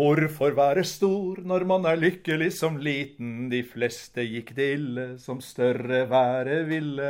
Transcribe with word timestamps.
Hvorfor 0.00 0.54
være 0.56 0.80
stor 0.88 1.42
når 1.44 1.64
man 1.68 1.84
er 1.84 1.98
lykkelig 2.00 2.46
som 2.56 2.78
liten? 2.80 3.50
De 3.52 3.58
fleste 3.68 4.22
gikk 4.24 4.54
det 4.56 4.68
ille, 4.78 5.02
som 5.20 5.42
større 5.44 6.06
være 6.08 6.62
ville. 6.64 7.08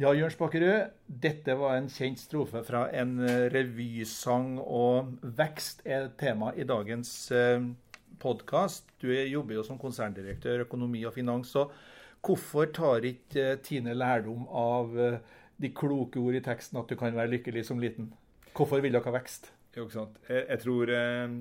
Ja, 0.00 0.12
Jørn 0.16 0.32
Spakkerød, 0.32 0.94
dette 1.04 1.56
var 1.60 1.74
en 1.76 1.90
kjent 1.92 2.22
strofe 2.22 2.62
fra 2.64 2.86
en 2.96 3.18
eh, 3.20 3.42
revysang, 3.52 4.54
og 4.56 5.10
vekst 5.36 5.82
er 5.84 6.06
tema 6.16 6.54
i 6.56 6.64
dagens 6.64 7.10
eh, 7.28 7.66
podkast. 8.24 8.88
Du 9.04 9.10
jobber 9.12 9.58
jo 9.58 9.66
som 9.68 9.82
konserndirektør 9.82 10.64
økonomi 10.64 11.04
og 11.04 11.12
finans. 11.18 11.52
så 11.52 11.66
Hvorfor 12.24 12.72
tar 12.72 13.04
ikke 13.04 13.50
eh, 13.50 13.60
Tine 13.60 13.92
lærdom 13.92 14.48
av 14.48 14.96
de 15.60 15.72
kloke 15.76 16.24
ord 16.24 16.40
i 16.40 16.44
teksten 16.48 16.80
at 16.80 16.88
du 16.88 16.96
kan 16.96 17.12
være 17.12 17.34
lykkelig 17.36 17.68
som 17.68 17.84
liten? 17.84 18.14
Hvorfor 18.56 18.80
vil 18.80 18.96
dere 18.96 19.12
ha 19.12 19.16
vekst? 19.18 19.52
Jo, 19.76 19.84
ikke 19.84 19.98
sant. 19.98 20.18
Jeg, 20.30 20.48
jeg 20.48 20.64
tror, 20.64 20.96
eh, 20.96 21.38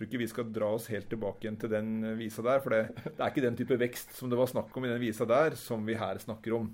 tror, 0.00 0.08
ikke 0.08 0.22
vi 0.22 0.30
skal 0.30 0.52
dra 0.54 0.70
oss 0.74 0.88
helt 0.90 1.10
tilbake 1.10 1.44
igjen 1.44 1.58
til 1.60 1.72
den 1.72 1.90
visa 2.18 2.44
der. 2.46 2.62
For 2.64 2.74
det, 2.74 2.82
det, 3.04 3.18
er 3.18 3.28
ikke 3.28 3.44
den 3.44 3.58
type 3.58 3.80
vekst 3.80 4.16
som 4.16 4.32
det 4.32 4.38
var 4.40 4.50
snakk 4.50 4.72
om 4.76 4.86
i 4.86 4.92
den 4.92 5.02
visa 5.02 5.28
der, 5.28 5.56
som 5.60 5.84
vi 5.86 5.98
her 6.00 6.20
snakker 6.22 6.56
om. 6.56 6.70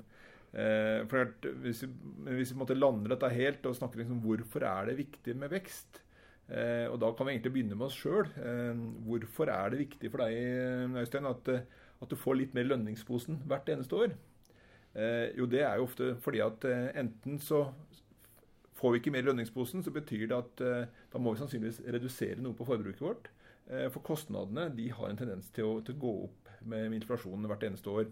Eh, 0.56 1.02
for 1.10 1.34
hvis 1.64 1.82
vi, 1.84 1.90
hvis 2.38 2.54
vi 2.54 2.58
måtte 2.60 2.78
lande 2.78 3.10
dette 3.12 3.28
helt 3.34 3.66
og 3.68 3.76
snakker 3.76 4.00
liksom 4.00 4.22
hvorfor 4.24 4.64
er 4.64 4.90
det 4.90 5.00
viktig 5.02 5.34
med 5.36 5.52
vekst, 5.52 6.00
eh, 6.48 6.86
og 6.88 7.00
da 7.02 7.10
kan 7.12 7.28
vi 7.28 7.34
egentlig 7.34 7.52
begynne 7.58 7.76
med 7.76 7.88
oss 7.90 7.98
sjøl. 7.98 8.30
Eh, 8.40 8.78
hvorfor 9.08 9.52
er 9.52 9.74
det 9.74 9.82
viktig 9.82 10.12
for 10.12 10.24
deg 10.24 11.02
Øystein, 11.02 11.28
at, 11.28 11.50
at, 11.50 12.08
du 12.08 12.16
får 12.16 12.40
litt 12.40 12.56
mer 12.56 12.70
lønningsposen 12.70 13.42
hvert 13.48 13.74
eneste 13.74 14.06
år? 14.06 14.16
jo, 15.36 15.44
det 15.44 15.58
er 15.60 15.74
jo 15.76 15.84
ofte 15.84 16.06
fordi 16.24 16.38
at 16.40 16.62
enten 16.96 17.34
så 17.44 17.58
får 18.76 18.92
vi 18.92 19.00
ikke 19.00 19.12
mer 19.14 19.26
lønningsposen, 19.26 19.82
så 19.84 19.92
betyr 19.94 20.26
det 20.28 20.36
at 20.36 20.62
da 21.12 21.20
må 21.22 21.32
vi 21.32 21.40
sannsynligvis 21.40 21.82
redusere 21.94 22.42
noe 22.44 22.56
på 22.56 22.66
forbruket 22.68 23.00
vårt. 23.00 23.30
for 23.90 24.04
kostnadene 24.04 24.68
de 24.76 24.90
har 24.94 25.08
en 25.10 25.16
tendens 25.18 25.48
til 25.56 25.64
å, 25.64 25.78
til 25.82 25.96
å 25.96 26.02
gå 26.02 26.12
opp 26.26 26.50
med, 26.68 26.92
inflasjonen 26.98 27.48
hvert 27.50 27.64
eneste 27.66 27.92
år. 27.92 28.10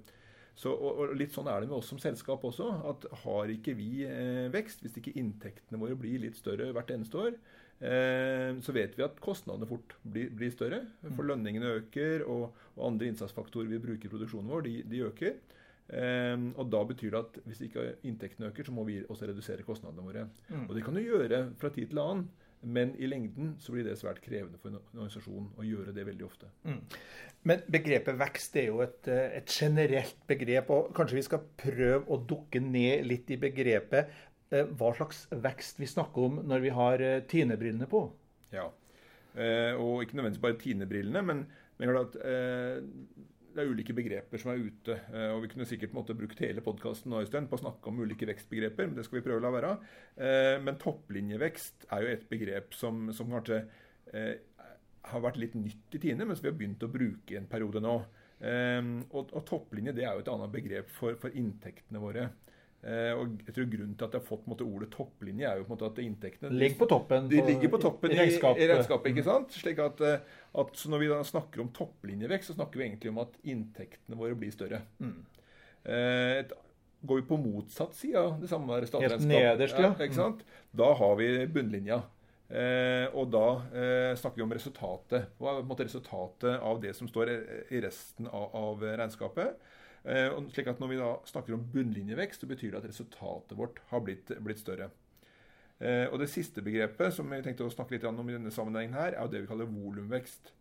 Så, 0.54 0.70
og, 0.70 1.10
Litt 1.18 1.34
sånn 1.34 1.48
er 1.50 1.62
det 1.62 1.70
med 1.70 1.80
oss 1.80 1.90
som 1.90 2.00
selskap 2.02 2.44
også. 2.46 2.68
at 2.90 3.06
Har 3.24 3.50
ikke 3.50 3.74
vi 3.78 4.06
eh, 4.06 4.46
vekst, 4.54 4.84
hvis 4.84 5.00
ikke 5.00 5.16
inntektene 5.20 5.80
våre 5.80 5.98
blir 5.98 6.22
litt 6.22 6.38
større 6.38 6.70
hvert 6.74 6.92
eneste 6.94 7.20
år, 7.20 7.38
eh, 7.82 8.52
så 8.62 8.74
vet 8.76 8.94
vi 8.98 9.06
at 9.06 9.18
kostnadene 9.24 9.68
fort 9.70 9.96
blir, 10.02 10.30
blir 10.34 10.54
større. 10.54 10.84
For 11.08 11.24
mm. 11.24 11.28
lønningene 11.32 11.74
øker, 11.80 12.26
og, 12.30 12.54
og, 12.76 12.86
andre 12.92 13.10
innsatsfaktorer 13.10 13.72
vi 13.72 13.82
bruker 13.82 14.08
i 14.08 14.14
produksjonen 14.14 14.54
vår, 14.54 14.66
de, 14.68 14.76
de 14.92 15.04
øker. 15.08 15.36
Eh, 15.92 16.36
og 16.56 16.70
Da 16.72 16.80
betyr 16.88 17.12
det 17.12 17.20
at 17.20 17.36
hvis 17.44 17.60
ikke 17.66 17.84
inntektene 18.08 18.48
øker, 18.48 18.64
så 18.64 18.72
må 18.72 18.86
vi 18.88 19.02
også 19.04 19.28
redusere 19.28 19.66
kostnadene 19.66 20.06
våre. 20.06 20.28
Mm. 20.48 20.68
Og 20.68 20.74
Det 20.74 20.84
kan 20.84 20.94
du 20.94 21.00
gjøre 21.00 21.50
fra 21.58 21.68
tid 21.68 21.88
til 21.88 21.98
annen. 21.98 22.28
Men 22.64 22.94
i 22.96 23.04
lengden 23.06 23.56
så 23.60 23.74
blir 23.74 23.84
det 23.84 23.98
svært 24.00 24.22
krevende 24.24 24.56
for 24.56 24.70
en 24.70 24.78
organisasjon 24.80 25.50
å 25.60 25.64
gjøre 25.68 25.92
det 25.92 26.06
veldig 26.06 26.24
ofte. 26.24 26.48
Mm. 26.64 26.78
Men 27.44 27.66
begrepet 27.68 28.16
vekst 28.16 28.56
er 28.56 28.70
jo 28.70 28.78
et, 28.80 29.08
eh, 29.08 29.36
et, 29.36 29.46
generelt 29.52 30.16
begrep, 30.26 30.70
og 30.70 30.94
kanskje 30.96 31.18
vi 31.18 31.26
skal 31.26 31.42
prøve 31.60 32.08
å 32.08 32.22
dukke 32.24 32.62
ned 32.64 33.04
litt 33.04 33.28
i 33.30 33.36
begrepet. 33.36 34.08
Eh, 34.50 34.64
hva 34.64 34.94
slags 34.96 35.26
vekst 35.28 35.78
vi 35.78 35.90
snakker 35.90 36.24
om 36.24 36.40
når 36.48 36.64
vi 36.64 36.72
har 36.72 36.96
tinebrillene 36.96 37.28
Tine-brillene 37.28 37.90
på? 37.90 38.10
Ja, 38.52 38.70
og 39.76 40.00
ikke 40.00 40.16
nødvendigvis 40.16 40.40
bare 40.40 40.56
Tine-brillene, 40.56 41.22
men, 41.26 41.46
men 41.76 41.96
at, 41.98 42.16
det 43.54 43.62
er 43.62 43.70
ulike 43.70 43.94
begreper 43.96 44.40
som 44.40 44.50
er 44.52 44.62
ute. 44.64 44.96
Eh, 45.12 45.30
og 45.34 45.44
Vi 45.44 45.50
kunne 45.52 45.66
sikkert 45.68 45.94
måtte 45.96 46.16
brukt 46.18 46.40
hele 46.42 46.64
podkasten 46.64 47.14
på 47.14 47.58
å 47.58 47.62
snakke 47.62 47.90
om 47.90 48.02
ulike 48.02 48.28
vekstbegreper, 48.28 48.88
men 48.88 48.98
det 48.98 49.06
skal 49.06 49.20
vi 49.20 49.24
prøve 49.26 49.40
å 49.40 49.44
la 49.44 49.52
være. 49.54 49.72
Eh, 50.16 50.56
men 50.64 50.80
topplinjevekst 50.82 51.86
er 51.94 52.04
jo 52.04 52.12
et 52.12 52.26
begrep 52.30 52.74
som, 52.74 53.06
som 53.14 53.30
kanskje 53.30 53.62
eh, 54.12 54.34
har 55.10 55.24
vært 55.24 55.40
litt 55.40 55.54
nytt 55.58 55.94
i 55.94 56.02
Tine, 56.02 56.26
men 56.26 56.36
som 56.36 56.46
vi 56.46 56.52
har 56.52 56.58
begynt 56.58 56.86
å 56.86 56.90
bruke 56.92 57.38
en 57.38 57.50
periode 57.50 57.82
nå. 57.84 57.96
Og, 58.44 59.30
og 59.30 59.44
topplinje 59.48 59.94
det 59.96 60.02
er 60.04 60.16
jo 60.16 60.20
et 60.24 60.28
annet 60.28 60.52
begrep 60.52 60.88
for, 60.92 61.14
for 61.20 61.32
inntektene 61.38 62.00
våre. 62.02 62.26
Uh, 62.84 63.14
og 63.16 63.38
jeg 63.46 63.54
tror 63.56 63.68
Grunnen 63.72 63.92
til 63.96 64.04
at 64.04 64.12
jeg 64.12 64.20
har 64.20 64.26
fått 64.26 64.48
måte, 64.50 64.64
ordet 64.68 64.90
topplinje, 64.92 65.46
er 65.48 65.56
jo 65.56 65.64
på 65.64 65.72
en 65.72 65.72
måte 65.72 65.86
at 65.88 66.00
inntektene 66.02 66.50
ligger 66.52 66.82
på 66.82 66.88
toppen, 66.90 67.28
de, 67.30 67.38
ligger 67.46 67.70
på 67.72 67.78
toppen 67.80 68.12
i, 68.12 68.18
regnskap. 68.18 68.58
i, 68.60 68.66
regnskapet. 68.68 69.12
ikke 69.14 69.24
sant? 69.24 69.54
Slik 69.56 69.78
at, 69.80 70.02
uh, 70.04 70.42
at 70.60 70.82
Når 70.92 71.00
vi 71.00 71.06
da 71.08 71.20
snakker 71.24 71.62
om 71.64 71.70
topplinjevekst, 71.72 72.50
så 72.50 72.58
snakker 72.58 72.82
vi 72.82 72.84
egentlig 72.90 73.14
om 73.14 73.22
at 73.22 73.38
inntektene 73.48 74.18
våre 74.20 74.36
blir 74.36 74.52
større. 74.52 74.82
Mm. 75.00 75.14
Uh, 75.86 76.42
et, 76.42 76.52
går 77.08 77.22
vi 77.22 77.24
på 77.30 77.38
motsatt 77.40 77.96
side 77.96 78.20
av 78.20 78.36
det 78.42 78.50
samme 78.52 78.76
statsregnskapet, 78.84 79.32
nederst, 79.32 79.80
ja. 79.80 79.90
ikke 80.04 80.16
sant? 80.16 80.44
da 80.72 80.90
har 80.96 81.16
vi 81.20 81.26
bunnlinja. 81.52 81.98
og 83.12 83.26
da 83.32 83.42
snakker 84.16 84.40
vi 84.40 84.44
om 84.44 84.54
resultatet. 84.56 85.26
Hva 85.36 85.58
er 85.60 85.82
resultatet 85.84 86.64
av 86.64 86.80
det 86.80 86.94
som 86.96 87.08
står 87.08 87.32
i 87.68 87.82
resten 87.84 88.28
av, 88.28 88.56
av 88.56 88.84
regnskapet? 88.88 89.60
Eh, 90.04 90.34
slik 90.52 90.68
at 90.68 90.80
Når 90.82 90.90
vi 90.90 91.00
da 91.00 91.12
snakker 91.28 91.56
om 91.56 91.64
bunnlinjevekst, 91.72 92.44
så 92.44 92.48
betyr 92.48 92.74
det 92.74 92.82
at 92.82 92.90
resultatet 92.90 93.56
vårt 93.56 93.80
har 93.88 94.04
blitt, 94.04 94.32
blitt 94.44 94.60
større. 94.60 94.90
Eh, 95.80 96.06
og 96.12 96.18
Det 96.20 96.28
siste 96.28 96.62
begrepet 96.62 97.14
som 97.14 97.30
vi 97.30 97.40
tenkte 97.42 97.64
å 97.64 97.72
snakke 97.72 97.96
litt 97.96 98.04
om 98.04 98.28
i 98.28 98.36
denne 98.36 98.52
sammenhengen 98.52 98.94
her, 98.94 99.14
er 99.14 99.22
jo 99.22 99.32
det 99.32 99.42
vi 99.42 99.48
kaller 99.48 99.70
volumvekst. 99.70 100.52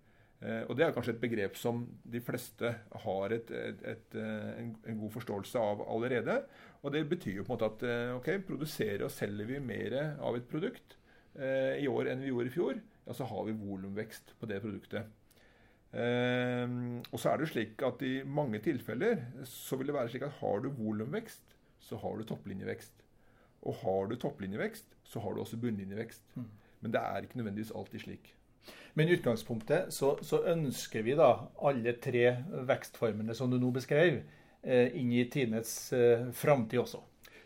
Eh, 0.42 0.64
og 0.68 0.78
Det 0.78 0.86
er 0.86 0.96
kanskje 0.96 1.16
et 1.16 1.22
begrep 1.22 1.58
som 1.60 1.84
de 2.04 2.22
fleste 2.24 2.72
har 3.04 3.36
et, 3.36 3.52
et, 3.52 3.84
et, 3.84 4.16
en, 4.16 5.00
god 5.00 5.12
forståelse 5.12 5.60
av 5.60 5.84
allerede. 5.88 6.46
Og 6.82 6.92
Det 6.92 7.04
betyr 7.10 7.42
jo 7.42 7.44
på 7.44 7.54
en 7.54 7.60
måte 7.60 7.72
at 7.72 8.16
ok, 8.16 8.30
produserer 8.48 9.04
og 9.04 9.12
selger 9.12 9.46
vi 9.46 9.60
mer 9.60 10.16
av 10.20 10.36
et 10.36 10.48
produkt 10.48 10.98
i 11.34 11.88
år 11.90 12.12
enn 12.12 12.20
vi 12.22 12.30
gjorde 12.30 12.52
i 12.52 12.54
fjor, 12.54 12.82
ja, 13.08 13.14
så 13.18 13.26
har 13.26 13.48
vi 13.48 13.56
volumvekst 13.58 14.36
på 14.38 14.46
det 14.46 14.60
produktet. 14.62 15.08
Ehm, 15.94 17.04
og 17.12 17.22
så 17.22 17.32
er 17.32 17.42
det 17.42 17.52
slik 17.52 17.82
at 17.86 18.02
I 18.02 18.24
mange 18.26 18.60
tilfeller 18.66 19.20
så 19.46 19.78
vil 19.78 19.92
det 19.92 19.96
være 19.98 20.10
slik 20.10 20.26
at 20.26 20.40
har 20.40 20.64
du 20.64 20.72
volumvekst, 20.74 21.58
så 21.84 22.00
har 22.02 22.18
du 22.18 22.26
topplinjevekst. 22.28 22.94
Og 23.64 23.76
har 23.84 24.08
du 24.10 24.16
topplinjevekst, 24.20 24.96
så 25.04 25.22
har 25.24 25.34
du 25.34 25.44
også 25.44 25.60
bunnlinjevekst. 25.62 26.24
Mm. 26.36 26.48
Men 26.82 26.94
det 26.94 27.02
er 27.02 27.24
ikke 27.24 27.38
nødvendigvis 27.40 27.76
alltid 27.76 28.00
slik. 28.00 28.34
Men 28.94 29.08
i 29.08 29.18
utgangspunktet 29.18 29.94
så, 29.94 30.14
så, 30.22 30.44
ønsker 30.54 31.04
vi 31.04 31.16
da 31.18 31.30
alle 31.66 31.96
tre 32.02 32.26
vekstformene 32.68 33.36
som 33.36 33.52
du 33.52 33.58
nå 33.60 33.72
beskrev, 33.76 34.22
eh, 34.62 34.94
inn 35.00 35.12
i 35.12 35.26
Tines 35.32 35.74
eh, 35.96 36.30
framtid 36.36 36.84
også. 36.84 37.02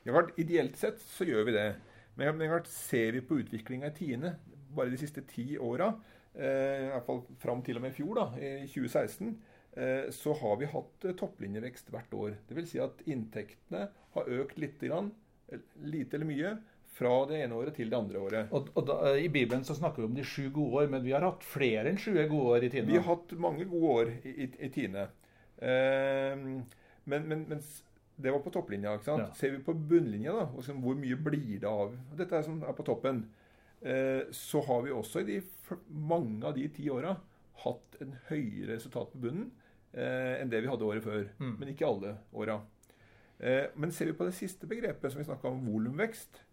Ja, 0.05 0.23
Ideelt 0.37 0.77
sett 0.79 1.01
så 1.03 1.27
gjør 1.27 1.47
vi 1.47 1.55
det. 1.55 1.69
Men, 2.17 2.41
ser 2.71 3.11
vi 3.13 3.21
på 3.21 3.39
utviklinga 3.41 3.91
i 3.91 3.95
Tine 3.95 4.35
bare 4.75 4.91
de 4.91 4.99
siste 4.99 5.23
ti 5.29 5.57
åra, 5.57 5.93
i 6.37 6.89
hvert 6.93 7.07
fall 7.07 7.21
fram 7.41 7.61
til 7.65 7.79
og 7.79 7.85
med 7.85 7.93
i 7.93 7.97
fjor, 7.97 8.13
da, 8.19 8.25
i 8.37 8.67
2016, 8.69 9.31
eh, 9.77 10.09
så 10.13 10.35
har 10.41 10.57
vi 10.61 10.69
hatt 10.71 11.07
eh, 11.07 11.15
topplinjevekst 11.17 11.91
hvert 11.93 12.17
år. 12.17 12.35
Dvs. 12.49 12.71
Si 12.71 12.81
at 12.83 13.03
inntektene 13.09 13.87
har 14.17 14.33
økt 14.41 14.59
litt, 14.61 14.81
grann, 14.83 15.11
lite 15.81 16.19
eller 16.19 16.29
mye, 16.29 16.57
fra 16.97 17.13
det 17.29 17.43
ene 17.43 17.57
året 17.57 17.75
til 17.77 17.91
det 17.91 17.97
andre 17.97 18.21
året. 18.21 18.53
Og, 18.57 18.71
og 18.73 18.87
da, 18.89 18.97
I 19.21 19.29
Bibelen 19.29 19.65
så 19.67 19.75
snakker 19.77 20.01
vi 20.01 20.09
om 20.09 20.15
de 20.17 20.25
sju 20.25 20.47
gode 20.53 20.83
år, 20.83 20.91
men 20.93 21.03
vi 21.05 21.13
har 21.13 21.25
hatt 21.25 21.45
flere 21.45 21.91
enn 21.91 21.99
sju 22.01 22.15
gode 22.15 22.55
år 22.55 22.65
i 22.65 22.71
Tine? 22.73 22.89
Vi 22.89 22.97
har 22.97 23.05
hatt 23.05 23.33
mange 23.37 23.67
gode 23.69 23.91
år 24.01 24.13
i, 24.25 24.33
i, 24.33 24.47
i 24.65 24.71
Tine. 24.73 25.09
Eh, 25.57 26.33
men, 27.07 27.27
men, 27.29 27.45
mens 27.49 27.83
det 28.17 28.33
var 28.33 28.41
på 28.41 28.53
topplinja. 28.53 28.95
ikke 28.97 29.11
sant? 29.11 29.27
Ja. 29.27 29.33
Ser 29.37 29.53
vi 29.53 29.63
på 29.65 29.75
bunnlinja, 29.77 30.33
da, 30.33 30.73
hvor 30.81 30.97
mye 30.97 31.17
blir 31.21 31.59
det 31.61 31.69
av 31.69 31.93
Dette 32.17 32.39
er 32.39 32.47
som 32.47 32.63
er 32.65 32.73
på 32.77 32.85
toppen. 32.87 33.27
Eh, 33.81 34.29
så 34.31 34.61
har 34.65 34.81
vi 34.81 34.93
også 34.93 35.21
i 35.21 35.27
de, 35.27 35.37
mange 35.89 36.41
av 36.47 36.55
de 36.57 36.65
ti 36.73 36.87
åra 36.89 37.13
hatt 37.63 37.97
en 38.01 38.15
høyere 38.29 38.75
resultat 38.75 39.11
på 39.13 39.21
bunnen 39.27 39.51
eh, 39.93 40.39
enn 40.41 40.49
det 40.49 40.63
vi 40.63 40.71
hadde 40.71 40.87
året 40.87 41.05
før. 41.05 41.27
Mm. 41.37 41.53
Men 41.59 41.73
ikke 41.73 41.89
alle 41.89 42.15
åra. 42.33 42.59
Eh, 43.37 43.67
men 43.77 43.93
ser 43.93 44.09
vi 44.09 44.17
på 44.17 44.27
det 44.27 44.37
siste 44.37 44.69
begrepet, 44.69 45.11
som 45.11 45.21
vi 45.21 45.27
snakka 45.27 45.51
om, 45.51 45.65
volumvekst 45.67 46.43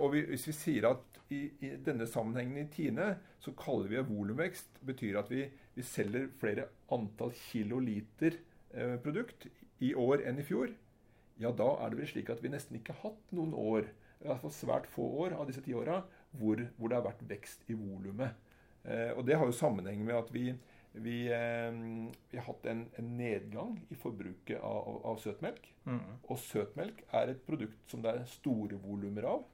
Og 0.00 0.14
vi, 0.14 0.22
hvis 0.30 0.46
vi 0.48 0.52
sier 0.56 0.86
at 0.88 1.18
i, 1.28 1.42
i, 1.60 1.74
denne 1.84 2.06
sammenhengen 2.08 2.62
i 2.62 2.70
Tine 2.72 3.10
så 3.42 3.52
kaller 3.58 3.90
vi 3.90 3.98
det 3.98 4.06
volumvekst, 4.08 4.78
betyr 4.88 5.18
at 5.20 5.28
vi, 5.28 5.42
vi, 5.74 5.84
selger 5.84 6.30
flere 6.40 6.64
antall 6.94 7.34
kiloliter 7.36 8.38
produkt 9.04 9.44
i 9.84 9.92
år 9.98 10.24
enn 10.30 10.40
i 10.40 10.46
fjor, 10.46 10.72
ja, 11.40 11.50
da 11.56 11.68
er 11.80 11.92
det 11.92 12.00
vel 12.00 12.08
slik 12.10 12.30
at 12.32 12.40
vi 12.44 12.52
nesten 12.52 12.78
ikke 12.78 12.94
har 12.96 13.10
hatt 13.10 13.36
noen 13.36 13.52
år, 13.56 13.88
i 14.20 14.28
hvert 14.28 14.42
fall 14.42 14.52
svært 14.52 14.88
få 14.92 15.06
år 15.24 15.36
av 15.36 15.46
disse 15.48 15.62
ti 15.64 15.76
åra, 15.76 16.02
hvor, 16.30 16.60
hvor, 16.76 16.90
det 16.90 16.98
har 16.98 17.06
vært 17.06 17.24
vekst 17.28 17.64
i 17.70 17.76
volumet. 17.78 18.36
Eh, 18.84 19.10
og 19.16 19.24
det 19.26 19.36
har 19.38 19.48
jo 19.48 19.56
sammenheng 19.56 20.02
med 20.06 20.16
at 20.16 20.30
vi, 20.32 20.46
vi, 20.92 21.16
eh, 21.34 21.80
vi 22.30 22.38
har 22.38 22.46
hatt 22.46 22.68
en, 22.70 22.84
en, 22.98 23.10
nedgang 23.18 23.76
i 23.90 23.98
forbruket 23.98 24.58
av, 24.58 24.78
av, 24.78 25.00
av 25.12 25.20
søtmelk. 25.22 25.70
Mm. 25.88 26.00
Og 26.22 26.40
søtmelk 26.42 27.02
er 27.16 27.34
et 27.34 27.42
produkt 27.46 27.82
som 27.90 28.04
det 28.04 28.14
er 28.14 28.30
store 28.30 28.80
volumer 28.82 29.28
av. 29.34 29.44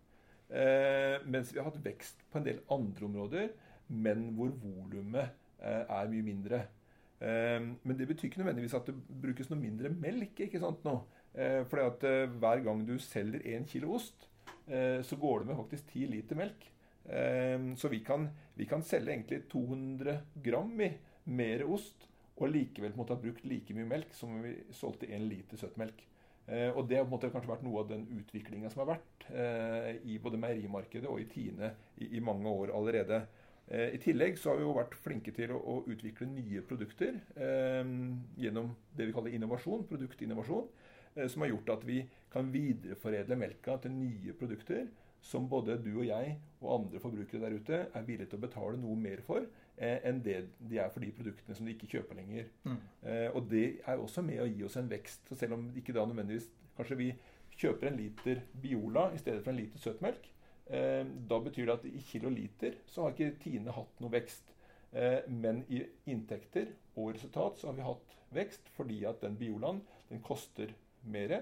Eh, 0.47 1.17
mens 1.27 1.51
vi 1.53 1.61
har 1.61 1.71
hatt 1.71 1.83
vekst 1.83 2.23
på 2.31 2.41
en 2.41 2.47
del 2.47 2.63
andre 2.71 3.09
områder, 3.09 3.53
men 3.89 4.31
hvor 4.37 4.53
volumet 4.63 5.35
eh, 5.59 5.83
er 5.83 6.13
mye 6.13 6.27
mindre. 6.27 6.63
Eh, 7.19 7.59
men 7.65 7.99
det 7.99 8.09
betyr 8.13 8.29
ikke 8.31 8.45
nødvendigvis 8.45 8.77
at 8.79 8.93
det 8.93 9.21
brukes 9.27 9.51
noe 9.51 9.63
mindre 9.63 9.91
melk. 9.91 10.45
ikke 10.47 10.63
sant 10.63 10.87
nå? 10.87 11.01
Eh, 11.37 11.65
fordi 11.69 11.91
at 11.91 12.09
hver 12.39 12.63
gang 12.65 12.87
du 12.87 12.95
selger 13.03 13.43
én 13.57 13.67
kilo 13.69 13.97
ost, 13.99 14.29
Eh, 14.29 14.36
så 15.07 15.17
går 15.17 15.41
det 15.41 15.47
med 15.47 15.59
faktisk 15.61 15.93
10 15.93 16.07
liter 16.11 16.39
melk. 16.39 16.65
Så 17.79 17.89
vi 17.93 18.01
kan, 18.03 18.25
vi 18.59 18.67
kan 18.67 18.83
selge 18.83 19.13
egentlig 19.13 19.45
200 19.53 20.17
gram 20.43 20.81
i 20.83 20.89
mer 21.31 21.63
ost 21.71 22.09
og 22.37 22.53
likevel 22.53 22.97
måtte 22.97 23.15
ha 23.15 23.21
brukt 23.21 23.47
like 23.49 23.75
mye 23.77 23.89
melk 23.89 24.13
som 24.17 24.35
om 24.37 24.45
vi 24.45 24.53
solgte 24.77 25.09
1 25.09 25.25
liter 25.31 25.61
søtmelk. 25.61 26.03
Eh, 26.47 26.71
og 26.71 26.87
Det 26.89 26.99
har 26.99 27.05
på 27.05 27.09
en 27.09 27.15
måte 27.17 27.31
kanskje 27.33 27.51
vært 27.51 27.65
noe 27.67 27.83
av 27.83 27.89
den 27.91 28.05
utviklinga 28.21 28.71
som 28.71 28.85
har 28.85 28.93
vært 28.95 29.27
eh, 29.33 29.89
i 30.07 30.19
både 30.23 30.39
meierimarkedet 30.39 31.09
og 31.11 31.23
i 31.23 31.27
Tine 31.31 31.73
i, 31.97 32.21
mange 32.21 32.47
år 32.47 32.75
allerede. 32.77 33.25
Eh, 33.67 33.97
I 33.97 34.03
tillegg 34.03 34.39
så 34.39 34.53
har 34.53 34.61
vi 34.61 34.67
jo 34.67 34.77
vært 34.77 34.95
flinke 35.03 35.35
til 35.35 35.57
å, 35.57 35.59
å 35.59 35.77
utvikle 35.91 36.29
nye 36.31 36.63
produkter 36.69 37.19
eh, 37.35 37.83
gjennom 38.39 38.71
det 38.95 39.09
vi 39.09 39.17
kaller 39.17 39.35
innovasjon, 39.35 39.89
produktinnovasjon, 39.91 40.69
eh, 40.69 40.96
som 41.33 41.45
har 41.45 41.51
gjort 41.53 41.71
at 41.79 41.85
vi 41.89 42.03
kan 42.33 42.49
videreforedle 42.53 43.39
melka 43.41 43.79
til 43.83 43.95
nye 43.97 44.35
produkter 44.37 44.87
som 45.27 45.49
både 45.51 45.79
du 45.83 45.93
og 45.97 46.07
jeg 46.07 46.35
og 46.61 46.73
andre 46.75 47.01
forbrukere 47.03 47.41
der 47.43 47.57
ute 47.57 47.79
er 47.87 48.05
villige 48.07 48.31
til 48.31 48.39
å 48.39 48.45
betale 48.45 48.79
noe 48.81 48.99
mer 49.01 49.23
for 49.27 49.43
eh, 49.43 49.99
enn 50.07 50.21
det 50.23 50.37
de 50.59 50.79
er 50.83 50.93
for 50.93 51.03
de 51.03 51.11
produktene 51.15 51.57
som 51.57 51.67
de 51.67 51.75
ikke 51.75 51.89
kjøper 51.97 52.21
lenger. 52.21 52.51
Mm. 52.67 52.77
Eh, 53.03 53.29
og 53.33 53.49
det 53.51 53.67
er 53.83 54.03
også 54.03 54.23
med 54.27 54.43
å 54.45 54.49
gi 54.51 54.63
oss 54.67 54.79
en 54.79 54.91
vekst. 54.91 55.27
Så 55.29 55.39
selv 55.41 55.59
om 55.59 55.67
ikke 55.77 55.97
da 55.97 56.07
nødvendigvis 56.07 56.53
Kanskje 56.77 56.97
vi 56.99 57.07
kjøper 57.57 57.89
en 57.89 57.95
liter 57.97 58.43
Biola 58.61 59.07
i 59.17 59.21
stedet 59.21 59.41
for 59.41 59.49
en 59.55 59.57
liter 59.57 59.81
søtmelk. 59.81 60.27
Eh, 60.69 61.07
da 61.31 61.39
betyr 61.41 61.71
det 61.71 61.77
at 61.79 61.87
i 61.89 62.03
kiloliter 62.05 62.77
så 62.85 63.07
har 63.07 63.15
ikke 63.15 63.39
Tine 63.41 63.73
hatt 63.73 64.03
noe 64.05 64.13
vekst. 64.13 64.53
Eh, 64.93 65.23
men 65.33 65.63
i 65.73 65.81
inntekter 66.13 66.75
og 66.95 67.15
resultat 67.17 67.57
så 67.57 67.71
har 67.71 67.79
vi 67.79 67.87
hatt 67.87 68.19
vekst 68.37 68.69
fordi 68.77 68.99
at 69.09 69.25
den 69.25 69.39
Biolaen 69.41 69.81
den 70.11 70.21
koster 70.23 70.75
mer. 71.11 71.39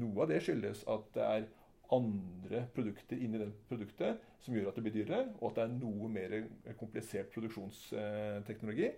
Noe 0.00 0.24
av 0.24 0.30
det 0.30 0.42
skyldes 0.44 0.84
at 0.90 1.08
det 1.16 1.26
er 1.26 1.48
andre 1.90 2.64
produkter 2.74 3.18
inni 3.18 3.40
det 3.40 3.48
produktet 3.68 4.20
som 4.40 4.54
gjør 4.54 4.70
at 4.70 4.76
det 4.78 4.84
blir 4.86 4.94
dyrere, 4.94 5.24
og 5.40 5.50
at 5.50 5.56
det 5.58 5.64
er 5.64 5.78
noe 5.80 6.10
mer 6.12 6.36
komplisert 6.78 7.32
produksjonsteknologi. 7.34 8.90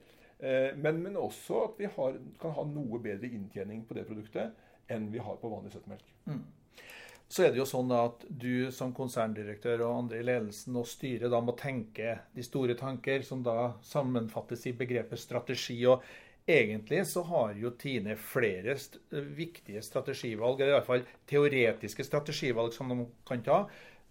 Eh, 0.42 0.72
men, 0.76 1.00
men 1.02 1.16
også 1.16 1.62
at 1.68 1.78
vi 1.80 1.88
har, 1.96 2.18
kan 2.40 2.56
ha 2.56 2.66
noe 2.68 3.00
bedre 3.02 3.30
inntjening 3.30 3.86
på 3.88 3.96
det 3.96 4.04
produktet 4.08 4.92
enn 4.92 5.08
vi 5.12 5.22
har 5.22 5.38
på 5.40 5.50
vanlig 5.52 5.72
søtmelk. 5.72 6.04
Mm. 6.26 6.42
Så 7.32 7.46
er 7.46 7.54
det 7.54 7.62
jo 7.62 7.64
sånn 7.64 7.88
at 7.96 8.26
du 8.28 8.68
som 8.76 8.90
konserndirektør 8.92 9.86
og 9.86 10.02
andre 10.02 10.18
i 10.20 10.26
ledelsen 10.26 10.76
og 10.76 10.84
styret 10.90 11.32
da 11.32 11.38
må 11.40 11.54
tenke 11.56 12.18
de 12.36 12.44
store 12.44 12.76
tanker, 12.76 13.24
som 13.24 13.40
da 13.46 13.72
sammenfattes 13.88 14.66
i 14.68 14.74
begrepet 14.76 15.20
strategi. 15.20 15.78
og 15.88 16.04
Egentlig 16.46 17.04
så 17.06 17.22
har 17.22 17.54
jo 17.54 17.70
Tine 17.78 18.16
flere 18.18 18.74
st 18.74 18.98
viktige 19.36 19.82
strategivalg, 19.84 20.60
eller 20.60 20.74
iallfall 20.74 21.04
teoretiske 21.30 22.02
strategivalg 22.06 22.74
som 22.74 22.90
de 22.90 23.04
kan 23.28 23.44
ta. 23.46 23.58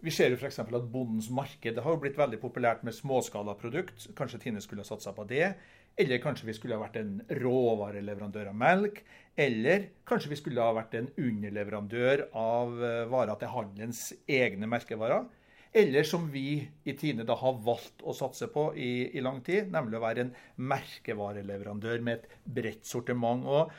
Vi 0.02 0.14
ser 0.16 0.32
jo 0.32 0.38
f.eks. 0.40 0.62
at 0.64 0.88
bondens 0.94 1.28
marked 1.30 1.78
har 1.78 2.00
blitt 2.02 2.18
veldig 2.18 2.40
populært 2.42 2.86
med 2.88 2.96
småskalaprodukt. 2.98 4.08
Kanskje 4.18 4.40
Tine 4.46 4.64
skulle 4.64 4.82
ha 4.82 4.88
satsa 4.88 5.14
på 5.14 5.28
det. 5.30 5.52
Eller 6.00 6.22
kanskje 6.24 6.48
vi 6.48 6.56
skulle 6.56 6.78
ha 6.80 6.86
vært 6.86 6.98
en 7.02 7.20
råvareleverandør 7.44 8.50
av 8.50 8.58
melk. 8.58 9.04
Eller 9.36 9.92
kanskje 10.08 10.32
vi 10.32 10.40
skulle 10.40 10.64
ha 10.64 10.74
vært 10.74 10.96
en 10.98 11.12
underleverandør 11.20 12.26
av 12.32 12.80
eh, 12.80 13.04
varer 13.12 13.38
til 13.44 13.54
handelens 13.54 14.02
egne 14.26 14.72
merkevarer. 14.72 15.28
Eller 15.74 16.04
som 16.04 16.26
vi 16.32 16.68
i 16.84 16.94
Tine 17.00 17.24
da 17.24 17.38
har 17.40 17.60
valgt 17.64 18.04
å 18.04 18.14
satse 18.16 18.50
på 18.52 18.66
i, 18.76 19.08
i 19.16 19.24
lang 19.24 19.40
tid, 19.46 19.70
nemlig 19.72 20.00
å 20.00 20.04
være 20.04 20.26
en 20.26 20.34
merkevareleverandør 20.72 22.04
med 22.04 22.20
et 22.20 22.34
bredt 22.44 22.84
sortiment. 22.90 23.46
Og 23.48 23.72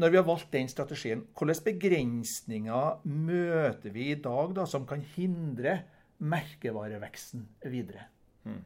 når 0.00 0.14
vi 0.14 0.20
har 0.20 0.24
valgt 0.24 0.48
den 0.54 0.70
strategien, 0.72 1.26
hvilke 1.36 1.66
begrensninger 1.66 3.04
møter 3.04 3.92
vi 3.92 4.14
i 4.14 4.20
dag 4.22 4.56
da, 4.56 4.64
som 4.64 4.88
kan 4.88 5.04
hindre 5.16 5.82
merkevareveksten 6.24 7.44
videre? 7.68 8.08
Hmm. 8.48 8.64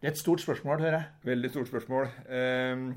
Det 0.00 0.08
er 0.08 0.14
et 0.14 0.24
stort 0.24 0.40
spørsmål, 0.40 0.80
hører 0.80 0.96
jeg. 0.96 1.12
Veldig 1.28 1.52
stort 1.52 1.68
spørsmål. 1.68 2.08
Um, 2.32 2.90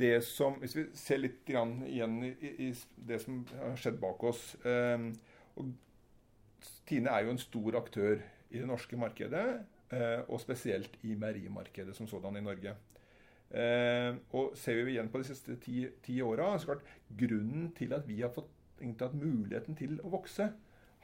det 0.00 0.16
som, 0.24 0.56
hvis 0.60 0.76
vi 0.76 0.88
ser 0.96 1.20
litt 1.20 1.48
igjen 1.48 2.18
i, 2.24 2.72
det 2.96 3.20
som 3.20 3.40
har 3.58 3.78
skjedd 3.80 3.96
bak 4.00 4.20
oss 4.28 4.42
um, 4.64 5.10
og 5.56 5.72
Tine 6.88 7.12
er 7.12 7.26
jo 7.26 7.34
en 7.34 7.40
stor 7.40 7.76
aktør 7.78 8.22
i 8.52 8.60
det 8.60 8.68
norske 8.68 8.98
markedet, 9.00 9.44
eh, 9.92 10.20
og 10.28 10.40
spesielt 10.42 10.98
i 11.02 11.14
meierimarkedet 11.18 11.94
som 11.96 12.08
sådan 12.10 12.36
i 12.36 12.44
Norge. 12.44 12.74
Eh, 13.52 14.16
og 14.32 14.56
Ser 14.56 14.82
vi 14.84 14.94
igjen 14.94 15.10
på 15.12 15.20
de 15.20 15.28
siste 15.28 15.58
ti, 15.60 15.86
ti 16.04 16.20
åra, 16.24 16.54
så 16.58 16.72
klart 16.72 16.86
grunnen 17.18 17.70
til 17.76 17.92
at 17.96 18.06
vi 18.08 18.20
har 18.22 18.32
fått 18.32 18.50
inntatt 18.82 19.14
muligheten 19.14 19.76
til 19.78 19.98
å 20.02 20.12
vokse, 20.12 20.48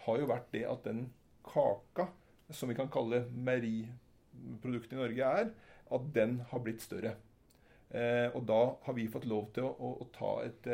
har 0.04 0.20
jo 0.20 0.28
vært 0.30 0.52
det 0.54 0.64
at 0.68 0.84
den 0.86 1.08
kaka 1.46 2.08
som 2.50 2.70
vi 2.70 2.76
kan 2.78 2.88
kalle 2.92 3.26
meieriproduktet 3.32 4.96
i 4.96 5.00
Norge 5.00 5.32
er, 5.42 5.50
at 5.88 6.08
den 6.14 6.40
har 6.50 6.64
blitt 6.64 6.84
større. 6.84 7.14
Eh, 7.90 8.28
og 8.36 8.44
da 8.48 8.62
har 8.84 8.96
vi 8.96 9.08
fått 9.08 9.28
lov 9.28 9.50
til 9.56 9.68
å, 9.68 9.72
å, 9.72 9.92
å 10.04 10.08
ta 10.12 10.32
et, 10.44 10.68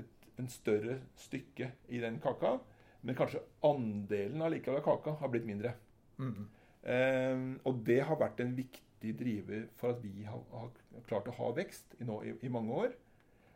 et, 0.00 0.26
en 0.40 0.50
større 0.52 0.98
stykke 1.20 1.72
i 1.88 2.00
den 2.04 2.20
kaka. 2.24 2.58
Men 3.06 3.18
kanskje 3.18 3.42
andelen 3.66 4.42
allikevel 4.42 4.80
av 4.80 4.86
kaka 4.86 5.14
har 5.20 5.30
blitt 5.32 5.46
mindre. 5.48 5.74
Mm. 6.18 6.46
Eh, 6.82 7.42
og 7.68 7.82
det 7.86 8.00
har 8.08 8.18
vært 8.20 8.40
en 8.42 8.54
viktig 8.56 9.12
driver 9.18 9.68
for 9.78 9.94
at 9.94 10.00
vi 10.02 10.24
har, 10.26 10.42
har 10.52 11.04
klart 11.06 11.30
å 11.30 11.36
ha 11.38 11.52
vekst 11.56 11.98
i, 12.00 12.06
nå, 12.08 12.18
i, 12.26 12.34
i, 12.42 12.50
mange 12.52 12.74
år. 12.86 12.96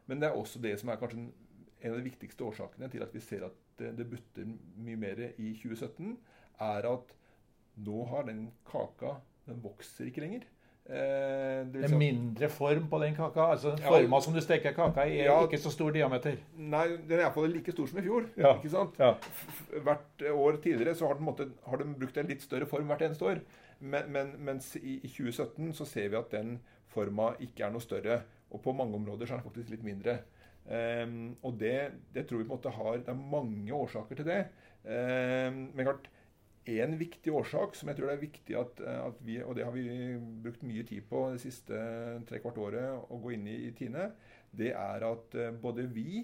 Men 0.07 0.23
det 0.23 0.31
er 0.31 0.39
også 0.39 0.63
det 0.63 0.77
som 0.81 0.93
er 0.93 1.01
kanskje 1.01 1.25
en 1.83 1.91
av 1.91 1.99
de 1.99 2.07
viktigste 2.07 2.47
årsakene 2.47 2.91
til 2.93 3.03
at 3.03 3.15
vi 3.15 3.23
ser 3.25 3.49
at 3.49 3.59
det, 3.81 3.95
det 3.99 4.07
butter 4.11 4.47
mye 4.85 5.01
mer 5.01 5.25
i 5.33 5.53
2017, 5.59 6.15
er 6.63 6.87
at 6.93 7.15
nå 7.83 8.03
har 8.11 8.27
den 8.29 8.51
kaka 8.69 9.17
Den 9.43 9.59
vokser 9.59 10.07
ikke 10.07 10.23
lenger. 10.23 10.45
Eh, 10.83 11.61
det, 11.71 11.85
er 11.87 11.93
mindre 11.95 12.49
form 12.51 12.89
på 12.91 12.99
den 13.05 13.15
kaka? 13.15 13.45
altså 13.55 13.77
ja, 13.79 13.87
Forma 13.87 14.19
som 14.21 14.35
du 14.35 14.41
steker 14.43 14.75
kaka 14.75 15.05
i, 15.07 15.21
er 15.23 15.29
ja, 15.31 15.37
ikke 15.47 15.61
så 15.63 15.71
stor 15.71 15.95
diameter? 15.95 16.41
Nei, 16.59 16.89
den 17.07 17.21
er 17.21 17.29
iallfall 17.29 17.47
like 17.55 17.75
stor 17.75 17.87
som 17.87 18.01
i 18.03 18.05
fjor. 18.07 18.27
Ja, 18.37 18.57
ikke 18.59 18.73
sant? 18.73 18.99
Ja. 18.99 19.13
Hvert 19.87 20.27
år 20.33 20.59
tidligere 20.65 20.97
så 20.99 21.07
har 21.07 21.21
den, 21.21 21.29
måtte, 21.29 21.47
har 21.69 21.83
den, 21.83 21.95
brukt 22.01 22.19
en 22.19 22.31
litt 22.31 22.43
større 22.43 22.67
form 22.67 22.91
hvert 22.91 23.07
eneste 23.07 23.29
år. 23.31 23.43
Men, 23.79 24.11
men, 24.15 24.35
mens 24.43 24.75
i, 24.79 24.99
i 24.99 25.11
2017 25.11 25.73
så 25.79 25.87
ser 25.89 26.11
vi 26.11 26.19
at 26.19 26.35
den 26.35 26.57
forma 26.93 27.33
ikke 27.43 27.67
er 27.67 27.75
noe 27.75 27.83
større. 27.83 28.21
Og 28.53 28.61
på 28.65 28.75
mange 28.77 28.99
områder 28.99 29.27
så 29.27 29.37
er 29.37 29.41
den 29.41 29.47
faktisk 29.47 29.71
litt 29.73 29.87
mindre. 29.87 30.19
Um, 30.63 31.33
og 31.43 31.57
det, 31.59 31.77
det, 32.15 32.27
tror 32.27 32.39
vi 32.39 32.45
på 32.47 32.53
en 32.53 32.55
måte 32.55 32.71
har 32.71 33.01
Det 33.03 33.11
er 33.11 33.23
mange 33.33 33.75
årsaker 33.75 34.19
til 34.19 34.29
det. 34.29 34.43
Um, 34.85 35.65
men 35.75 35.87
klart 35.87 36.11
en 36.65 36.95
viktig 36.99 37.33
årsak 37.35 37.75
som 37.75 37.91
jeg 37.91 37.99
tror 37.99 38.11
det 38.11 38.15
er 38.15 38.23
viktig 38.23 38.57
at, 38.59 38.83
at, 38.87 39.23
vi, 39.27 39.41
og 39.43 39.57
det 39.59 39.65
har 39.67 39.75
vi 39.75 39.87
brukt 40.45 40.63
mye 40.67 40.85
tid 40.87 41.03
på 41.11 41.25
det 41.35 41.41
siste 41.43 41.79
trekvart 42.29 42.61
året 42.63 43.11
å 43.11 43.19
gå 43.23 43.35
inn 43.35 43.49
i, 43.51 43.57
i 43.67 43.73
Tine, 43.75 44.13
det 44.55 44.71
er 44.77 45.07
at 45.09 45.35
eh, 45.35 45.51
både 45.63 45.89
vi, 45.91 46.23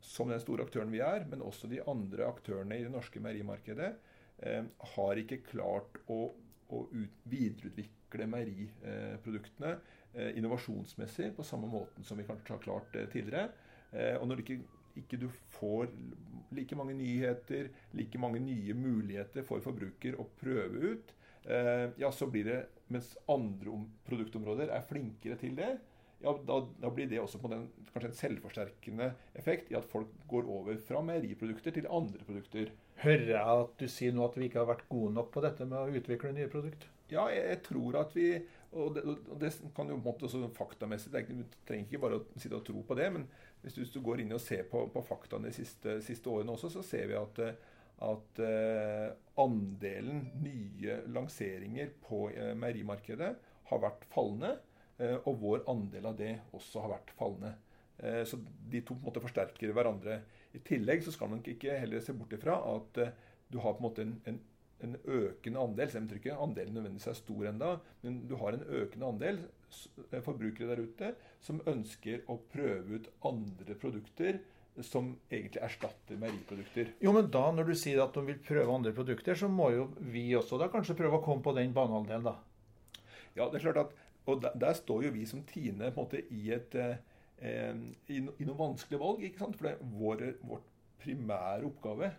som 0.00 0.30
den 0.30 0.40
store 0.42 0.64
aktøren 0.66 0.92
vi 0.92 1.02
er, 1.04 1.26
men 1.28 1.42
også 1.44 1.68
de 1.70 1.82
andre 1.90 2.28
aktørene 2.28 2.78
i 2.78 2.84
det 2.86 2.92
norske 2.92 3.22
meierimarkedet, 3.24 3.90
eh, 4.46 4.68
har 4.94 5.22
ikke 5.22 5.42
klart 5.48 5.98
å, 6.06 6.20
å 6.70 6.82
ut, 6.92 7.24
videreutvikle 7.32 8.28
meieriproduktene 8.30 9.74
eh, 10.14 10.36
innovasjonsmessig 10.38 11.32
på 11.36 11.46
samme 11.46 11.70
måten 11.72 12.06
som 12.06 12.20
vi 12.20 12.28
kanskje 12.28 12.54
har 12.54 12.62
klart 12.62 13.00
eh, 13.00 13.10
tidligere. 13.10 13.50
Eh, 13.90 14.14
og 14.20 14.28
når 14.28 14.38
det 14.38 14.46
ikke 14.46 14.79
ikke 15.00 15.20
du 15.24 15.28
får 15.56 15.90
like 16.56 16.76
mange 16.78 16.96
nyheter, 16.98 17.70
like 17.96 18.18
mange 18.18 18.40
nye 18.42 18.74
muligheter 18.74 19.46
for 19.46 19.62
forbruker 19.64 20.18
å 20.18 20.26
prøve 20.40 20.94
ut, 20.94 21.14
eh, 21.46 21.86
ja, 22.00 22.10
så 22.12 22.30
blir 22.30 22.48
det 22.50 22.60
Mens 22.90 23.12
andre 23.30 23.70
produktområder 24.02 24.72
er 24.74 24.82
flinkere 24.82 25.36
til 25.38 25.52
det, 25.54 25.76
ja, 26.20 26.34
da, 26.46 26.60
da 26.82 26.92
blir 26.92 27.08
det 27.08 27.20
også 27.22 27.40
på 27.40 27.48
den, 27.52 27.66
kanskje 27.94 28.10
en 28.10 28.18
selvforsterkende 28.18 29.10
effekt 29.40 29.72
i 29.72 29.78
at 29.78 29.88
folk 29.88 30.12
går 30.30 30.48
over 30.52 30.78
fra 30.84 31.02
meieriprodukter 31.04 31.74
til 31.76 31.88
andre 31.90 32.24
produkter. 32.26 32.72
Hører 33.00 33.30
jeg 33.32 33.60
at 33.64 33.76
du 33.80 33.86
sier 33.88 34.12
nå 34.14 34.26
at 34.26 34.36
vi 34.36 34.50
ikke 34.50 34.60
har 34.60 34.68
vært 34.68 34.88
gode 34.92 35.14
nok 35.16 35.30
på 35.32 35.42
dette 35.44 35.66
med 35.68 35.78
å 35.80 36.00
utvikle 36.00 36.34
nye 36.36 36.50
produkter? 36.52 36.90
Ja, 37.10 37.24
jeg, 37.32 37.46
jeg 37.48 37.62
tror 37.66 38.02
at 38.04 38.12
vi 38.14 38.30
og 38.70 38.94
det, 38.94 39.02
og 39.02 39.34
det, 39.40 39.50
kan 39.74 39.88
jo 39.90 39.96
på 39.96 39.98
en 39.98 40.04
måte 40.04 40.28
også 40.28 40.46
faktamessig 40.54 41.24
Du 41.26 41.42
trenger 41.66 41.88
ikke 41.88 42.02
bare 42.04 42.20
å 42.20 42.26
sitte 42.36 42.54
og 42.54 42.66
tro 42.66 42.84
på 42.86 42.94
det, 42.94 43.08
men 43.10 43.26
hvis 43.62 43.74
du, 43.74 43.80
hvis 43.82 43.92
du 43.96 44.00
går 44.04 44.22
inn 44.22 44.36
og 44.36 44.42
ser 44.42 44.62
på, 44.70 44.84
på 44.94 45.02
faktaene 45.04 45.50
de 45.50 45.56
siste, 45.56 45.98
siste, 46.06 46.30
årene 46.30 46.54
også, 46.54 46.70
så 46.76 46.84
ser 46.86 47.10
vi 47.10 47.18
at, 47.18 47.40
at 48.06 48.40
uh, 48.40 49.08
andelen 49.42 50.22
nye 50.44 51.00
lanseringer 51.10 51.90
på 52.06 52.28
uh, 52.30 52.52
meierimarkedet 52.56 53.32
har 53.72 53.82
vært 53.82 54.06
fallende. 54.14 54.54
Uh, 55.00 55.16
og 55.24 55.40
vår 55.40 55.64
andel 55.72 56.10
av 56.10 56.18
det 56.18 56.34
også 56.56 56.84
har 56.84 56.96
vært 56.98 57.16
fallende. 57.18 57.56
så 58.00 58.38
de 58.72 58.80
to 58.80 58.94
på 58.94 59.02
en 59.02 59.08
måte 59.10 59.20
forsterker 59.20 59.74
hverandre. 59.76 60.14
I 60.56 60.60
tillegg 60.64 61.02
så 61.04 61.12
skal 61.12 61.28
man 61.28 61.42
ikke 61.44 61.74
heller 61.82 62.00
se 62.00 62.14
bort 62.16 62.32
ifra 62.32 62.54
at 62.70 63.00
du 63.52 63.58
har 63.60 63.74
på 63.76 63.82
en 63.82 63.84
måte 63.84 64.06
en, 64.06 64.14
en 64.24 64.38
en 64.84 64.96
økende 65.04 65.60
andel, 65.60 65.90
selv 65.90 66.06
om 66.06 66.18
ikke 66.18 66.36
andelen 66.36 66.76
nødvendigvis 66.76 67.10
er 67.10 67.18
stor 67.18 67.48
enda, 67.50 67.74
men 68.04 68.22
du 68.28 68.36
har 68.40 68.56
en 68.56 68.64
økende 68.64 69.10
andel 69.12 69.42
eh, 70.10 70.22
forbrukere 70.24 70.70
der 70.72 70.82
ute 70.84 71.12
som 71.44 71.60
ønsker 71.68 72.24
å 72.30 72.38
prøve 72.52 73.00
ut 73.00 73.10
andre 73.28 73.76
produkter 73.80 74.40
som 74.86 75.12
egentlig 75.28 75.60
erstatter 75.66 76.16
meieriprodukter. 76.20 76.94
Jo, 77.04 77.12
men 77.12 77.28
da 77.32 77.42
når 77.52 77.72
du 77.72 77.74
sier 77.76 78.00
at 78.04 78.14
de 78.16 78.22
vil 78.24 78.38
prøve 78.46 78.72
andre 78.72 78.94
produkter, 78.96 79.36
så 79.36 79.50
må 79.52 79.68
jo 79.74 79.88
vi 79.98 80.30
også 80.38 80.60
da 80.60 80.70
kanskje 80.72 80.96
prøve 80.96 81.18
å 81.18 81.24
komme 81.24 81.44
på 81.44 81.54
den 81.58 81.74
banehalvdelen, 81.76 82.30
da? 82.30 82.38
Ja, 83.36 83.48
det 83.50 83.60
er 83.60 83.66
klart 83.66 83.82
at 83.84 83.98
Og 84.28 84.42
der, 84.44 84.56
der 84.60 84.76
står 84.76 85.06
jo 85.06 85.14
vi 85.14 85.24
som 85.28 85.44
Tine 85.48 85.90
på 85.90 86.02
en 86.02 86.04
måte 86.04 86.22
i 86.34 86.50
et 86.54 86.76
eh, 86.76 86.98
i, 87.40 88.20
no, 88.20 88.34
i 88.36 88.44
noen 88.44 88.58
vanskelige 88.58 89.00
valg. 89.00 89.24
ikke 89.24 89.42
sant? 89.44 89.56
For 89.56 89.80
vår, 89.96 90.26
vårt 90.44 90.68
primære 91.00 91.66
oppgave 91.70 92.12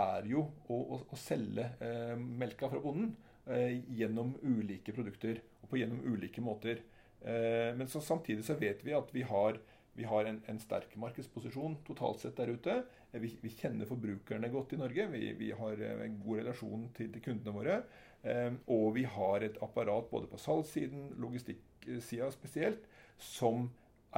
er 0.00 0.28
jo 0.30 0.44
å, 0.68 0.76
å, 0.76 1.00
å 1.10 1.18
selge 1.18 1.66
eh, 1.82 2.14
melka 2.18 2.68
fra 2.70 2.82
bonden 2.82 3.14
eh, 3.48 3.80
gjennom 3.96 4.36
ulike 4.44 4.94
produkter 4.94 5.40
og 5.62 5.72
på 5.72 5.80
gjennom 5.80 6.04
ulike 6.04 6.44
måter. 6.44 6.84
Eh, 7.20 7.72
men 7.76 7.88
så, 7.90 8.02
samtidig 8.04 8.44
så 8.46 8.58
vet 8.60 8.84
vi 8.86 8.96
at 8.96 9.10
vi 9.16 9.24
har 9.26 9.58
vi 10.00 10.06
har 10.06 10.24
en, 10.24 10.38
en, 10.46 10.58
sterk 10.62 10.94
markedsposisjon 11.02 11.80
totalt 11.84 12.22
sett 12.22 12.38
der 12.38 12.52
ute. 12.54 12.76
Eh, 13.10 13.20
vi, 13.20 13.32
vi 13.42 13.50
kjenner 13.52 13.88
forbrukerne 13.88 14.48
godt 14.52 14.76
i 14.76 14.80
Norge. 14.80 15.08
Vi, 15.12 15.24
vi 15.38 15.50
har 15.56 15.82
eh, 15.82 16.04
en 16.06 16.20
god 16.22 16.42
relasjon 16.44 16.86
til, 16.96 17.10
til 17.14 17.24
kundene 17.24 17.56
våre. 17.56 17.80
Eh, 18.22 18.52
og 18.68 18.94
vi 18.96 19.06
har 19.08 19.44
et 19.46 19.60
apparat 19.64 20.10
både 20.10 20.28
på 20.30 20.40
salgssiden, 20.40 21.12
logistikksida 21.20 22.30
spesielt, 22.34 22.88
som 23.20 23.68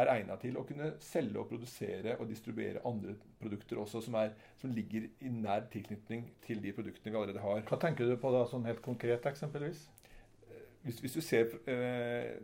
er 0.01 0.09
egna 0.09 0.39
til 0.41 0.57
å 0.57 0.65
kunne 0.65 0.95
selge 1.05 1.41
og 1.41 1.51
produsere 1.51 2.15
og 2.17 2.31
distribuere 2.31 2.81
andre 2.89 3.15
produkter 3.41 3.83
også, 3.83 4.01
som, 4.07 4.17
er, 4.17 4.33
som, 4.61 4.73
ligger 4.73 5.11
i 5.21 5.33
nær 5.33 5.67
tilknytning 5.73 6.25
til 6.47 6.63
de 6.65 6.73
produktene 6.73 7.13
vi 7.13 7.19
allerede 7.21 7.45
har. 7.45 7.61
Hva 7.69 7.79
tenker 7.83 8.09
du 8.09 8.17
på 8.21 8.33
da, 8.33 8.47
sånn 8.49 8.65
helt 8.69 8.81
konkret 8.85 9.29
eksempelvis? 9.29 9.85
Hvis, 10.83 10.99
hvis 11.05 11.19
du 11.19 11.23
ser 11.23 11.53
eh, 11.71 12.41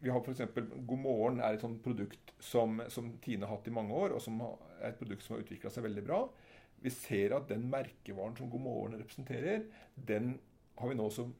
vi 0.00 0.10
har 0.10 0.22
f.eks. 0.24 0.40
God 0.88 1.02
morgen 1.02 1.42
er 1.44 1.54
et 1.56 1.64
sånt 1.64 1.82
produkt 1.84 2.32
som, 2.40 2.80
som, 2.88 3.12
Tine 3.22 3.44
har 3.44 3.58
hatt 3.58 3.68
i 3.68 3.74
mange 3.74 3.92
år, 3.94 4.16
og 4.16 4.24
som 4.24 4.40
er 4.40 4.90
et 4.90 4.98
produkt 4.98 5.26
som 5.26 5.36
har 5.36 5.44
utvikla 5.44 5.72
seg 5.72 5.84
veldig 5.84 6.04
bra. 6.06 6.22
Vi 6.80 6.92
ser 6.94 7.34
at 7.36 7.50
den 7.50 7.66
merkevaren 7.68 8.38
som 8.38 8.48
God 8.48 8.64
morgen 8.64 8.96
representerer, 8.96 9.66
den 10.08 10.38
har 10.80 10.90
vi 10.90 10.98
nå 10.98 11.06
som 11.14 11.30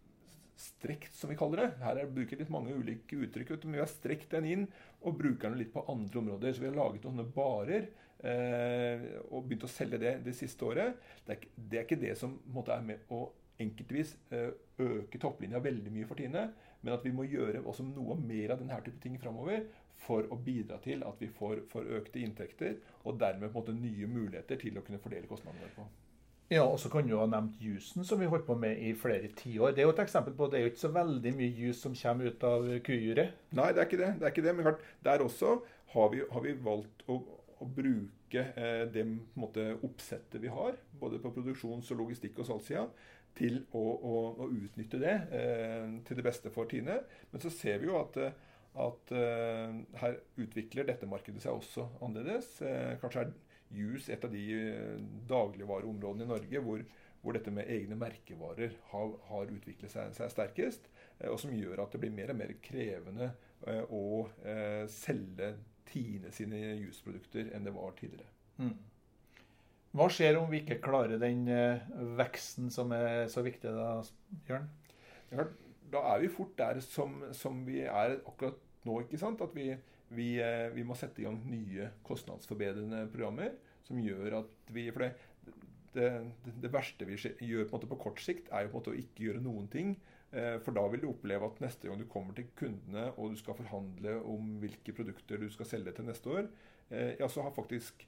strekt, 0.60 1.14
som 1.16 1.30
vi 1.32 1.38
kaller 1.40 1.62
det. 1.62 1.68
Her 1.80 2.02
er, 2.02 2.12
bruker 2.12 2.40
litt 2.40 2.52
mange 2.52 2.76
ulike 2.76 3.16
uttrykk, 3.24 3.56
men 3.64 3.78
vi 3.78 3.82
har 3.82 3.90
strekt 3.90 4.30
den 4.34 4.48
inn 4.48 4.68
og 5.00 5.16
bruker 5.18 5.48
den 5.48 5.60
litt 5.60 5.72
på 5.72 5.84
andre 5.88 6.20
områder. 6.20 6.52
Så 6.52 6.64
vi 6.64 6.68
har 6.68 6.76
laget 6.76 7.06
noen 7.08 7.32
barer 7.34 7.88
eh, 8.20 9.06
og 9.30 9.46
begynt 9.46 9.64
å 9.64 9.72
selge 9.72 10.00
det 10.02 10.18
det 10.26 10.36
siste 10.36 10.66
året. 10.68 11.00
Det 11.26 11.36
er, 11.36 11.46
det 11.56 11.80
er 11.80 11.86
ikke 11.88 12.02
det 12.02 12.16
som 12.20 12.36
måte, 12.52 12.76
er 12.76 12.84
med 12.84 13.08
å 13.12 13.24
enkeltvis 13.60 14.14
eh, 14.32 14.50
øke 14.80 15.20
topplinja 15.20 15.60
veldig 15.64 15.92
mye 15.92 16.08
for 16.08 16.20
Tine, 16.20 16.46
men 16.80 16.94
at 16.94 17.04
vi 17.04 17.12
må 17.12 17.26
gjøre 17.28 17.64
også 17.64 17.84
noe 17.84 18.16
mer 18.20 18.54
av 18.54 18.60
denne 18.62 18.80
type 18.84 19.00
ting 19.02 19.18
framover 19.20 19.66
for 20.00 20.28
å 20.32 20.38
bidra 20.40 20.78
til 20.80 21.04
at 21.04 21.20
vi 21.20 21.28
får, 21.36 21.66
får 21.72 21.90
økte 21.98 22.22
inntekter, 22.24 22.78
og 23.04 23.20
dermed 23.20 23.52
måte 23.52 23.76
nye 23.76 24.08
muligheter 24.08 24.60
til 24.60 24.80
å 24.80 24.84
kunne 24.86 25.00
fordele 25.02 25.28
kostnadene 25.28 25.66
våre 25.66 25.76
på. 25.76 26.09
Ja, 26.50 26.64
og 26.66 26.80
så 26.82 26.88
kan 26.90 27.06
du 27.06 27.12
ha 27.14 27.28
nevnt 27.30 27.60
jusen, 27.62 28.02
som 28.02 28.18
vi 28.18 28.26
holdt 28.26 28.48
på 28.48 28.56
med 28.58 28.80
i 28.82 28.88
flere 28.98 29.28
tiår. 29.38 29.70
Det 29.70 29.84
er 29.84 29.86
jo 29.86 29.92
et 29.92 30.00
eksempel 30.02 30.34
på 30.34 30.48
det 30.50 30.58
er 30.58 30.64
jo 30.64 30.70
ikke 30.72 30.82
så 30.82 30.88
veldig 30.96 31.32
mye 31.38 31.50
jus 31.54 31.82
som 31.84 31.92
kommer 31.94 32.26
ut 32.26 32.46
av 32.48 32.64
kujuret. 32.88 33.36
Nei, 33.54 33.68
det 33.70 33.78
er 33.78 33.86
ikke 33.86 34.00
det. 34.00 34.08
det, 34.18 34.24
er 34.26 34.32
ikke 34.34 34.42
det. 34.48 34.54
Men 34.58 34.80
der 35.06 35.22
også 35.22 35.52
har 35.92 36.08
vi, 36.10 36.24
har 36.32 36.42
vi 36.42 36.54
valgt 36.64 37.04
å, 37.06 37.20
å 37.54 37.68
bruke 37.76 38.42
eh, 38.50 38.82
det 38.90 39.04
måte, 39.38 39.68
oppsettet 39.86 40.42
vi 40.42 40.50
har, 40.50 40.74
både 40.98 41.20
på 41.22 41.30
produksjons-, 41.36 41.92
og 41.94 42.02
logistikk- 42.02 42.42
og 42.42 42.48
salgssida, 42.50 42.82
til 43.38 43.60
å, 43.70 43.84
å, 43.84 44.16
å, 44.42 44.48
utnytte 44.50 44.98
det 44.98 45.14
eh, 45.30 45.86
til 46.08 46.18
det 46.18 46.24
beste 46.26 46.50
for 46.50 46.66
Tine. 46.70 46.98
Men 47.30 47.44
så 47.44 47.52
ser 47.54 47.78
vi 47.78 47.92
jo 47.92 48.00
at, 48.00 48.18
at 48.88 49.14
eh, 49.14 49.78
her 50.02 50.18
utvikler 50.34 50.90
dette 50.90 51.06
markedet 51.06 51.46
seg 51.46 51.54
også 51.54 51.86
annerledes. 52.02 52.56
Eh, 52.66 52.96
kanskje 52.98 53.28
er 53.28 53.32
juice 53.74 54.10
et 54.12 54.24
av 54.24 54.32
de 54.32 54.42
eh, 54.56 54.98
dagligvareområdene 55.30 56.26
i 56.26 56.30
Norge 56.30 56.62
hvor, 56.64 56.82
hvor 57.22 57.36
dette 57.36 57.52
med 57.54 57.70
egne 57.70 57.98
merkevarer 58.00 58.74
har, 58.92 59.14
har 59.30 59.54
utviklet 59.54 59.92
seg, 59.92 60.12
seg, 60.16 60.32
sterkest. 60.32 60.90
Eh, 61.18 61.30
og 61.30 61.38
som 61.42 61.54
gjør 61.54 61.84
at 61.84 61.94
det 61.94 62.02
blir 62.02 62.14
mer 62.14 62.34
og 62.34 62.40
mer 62.40 62.54
krevende 62.64 63.32
eh, 63.66 63.82
å 63.86 64.04
selge 64.90 65.54
Tine 65.90 66.30
sine 66.30 66.54
juiceprodukter 66.78 67.48
enn 67.50 67.64
det 67.66 67.72
var 67.74 67.96
tidligere. 67.98 68.28
Mm. 68.62 68.76
Hva 69.98 70.04
skjer 70.14 70.36
om 70.38 70.44
vi 70.52 70.60
ikke 70.60 70.76
klarer 70.84 71.18
den 71.18 71.48
veksten 72.14 72.68
som 72.70 72.92
er 72.94 73.24
så 73.32 73.42
viktig 73.42 73.72
da, 73.74 73.88
Jørn? 74.46 74.68
Da 75.90 76.04
er 76.12 76.22
vi 76.22 76.30
fort 76.30 76.52
der 76.60 76.78
som, 76.84 77.16
som, 77.34 77.64
vi 77.66 77.80
er 77.82 78.20
akkurat 78.20 78.60
nå. 78.86 79.00
ikke 79.02 79.18
sant? 79.18 79.42
At 79.42 79.50
vi, 79.56 79.72
vi, 80.14 80.30
eh, 80.42 80.68
vi, 80.74 80.84
må 80.86 80.96
sette 80.98 81.22
i 81.22 81.26
gang 81.26 81.38
nye 81.46 81.90
kostnadsforbedrende 82.06 83.04
programmer 83.12 83.56
som 83.86 84.00
gjør 84.02 84.40
at 84.42 84.72
vi 84.74 84.88
For 84.94 85.06
det, 85.06 85.12
det, 85.94 86.08
det 86.62 86.70
verste 86.72 87.06
vi 87.08 87.18
gjør 87.18 87.68
på, 87.70 87.82
på, 87.90 87.98
kort 87.98 88.22
sikt, 88.22 88.50
er 88.50 88.66
jo 88.66 88.72
på 88.72 88.76
en 88.76 88.80
måte 88.80 88.94
å 88.94 89.00
ikke 89.00 89.26
gjøre 89.26 89.44
noen 89.44 89.66
ting. 89.72 89.96
Eh, 90.30 90.56
for 90.62 90.76
da 90.76 90.84
vil 90.90 91.02
du 91.02 91.10
oppleve 91.10 91.48
at 91.48 91.62
neste 91.64 91.88
gang 91.88 91.98
du 91.98 92.06
kommer 92.10 92.36
til 92.36 92.50
kundene 92.58 93.08
og 93.16 93.34
du 93.34 93.40
skal 93.40 93.58
forhandle 93.58 94.18
om 94.22 94.56
hvilke 94.62 94.94
produkter 94.94 95.42
du 95.42 95.50
skal 95.50 95.68
selge 95.72 95.96
til 95.96 96.10
neste 96.10 96.36
år, 96.40 96.52
ja, 96.90 97.28
så 97.30 97.44
har 97.46 97.52
faktisk 97.54 98.00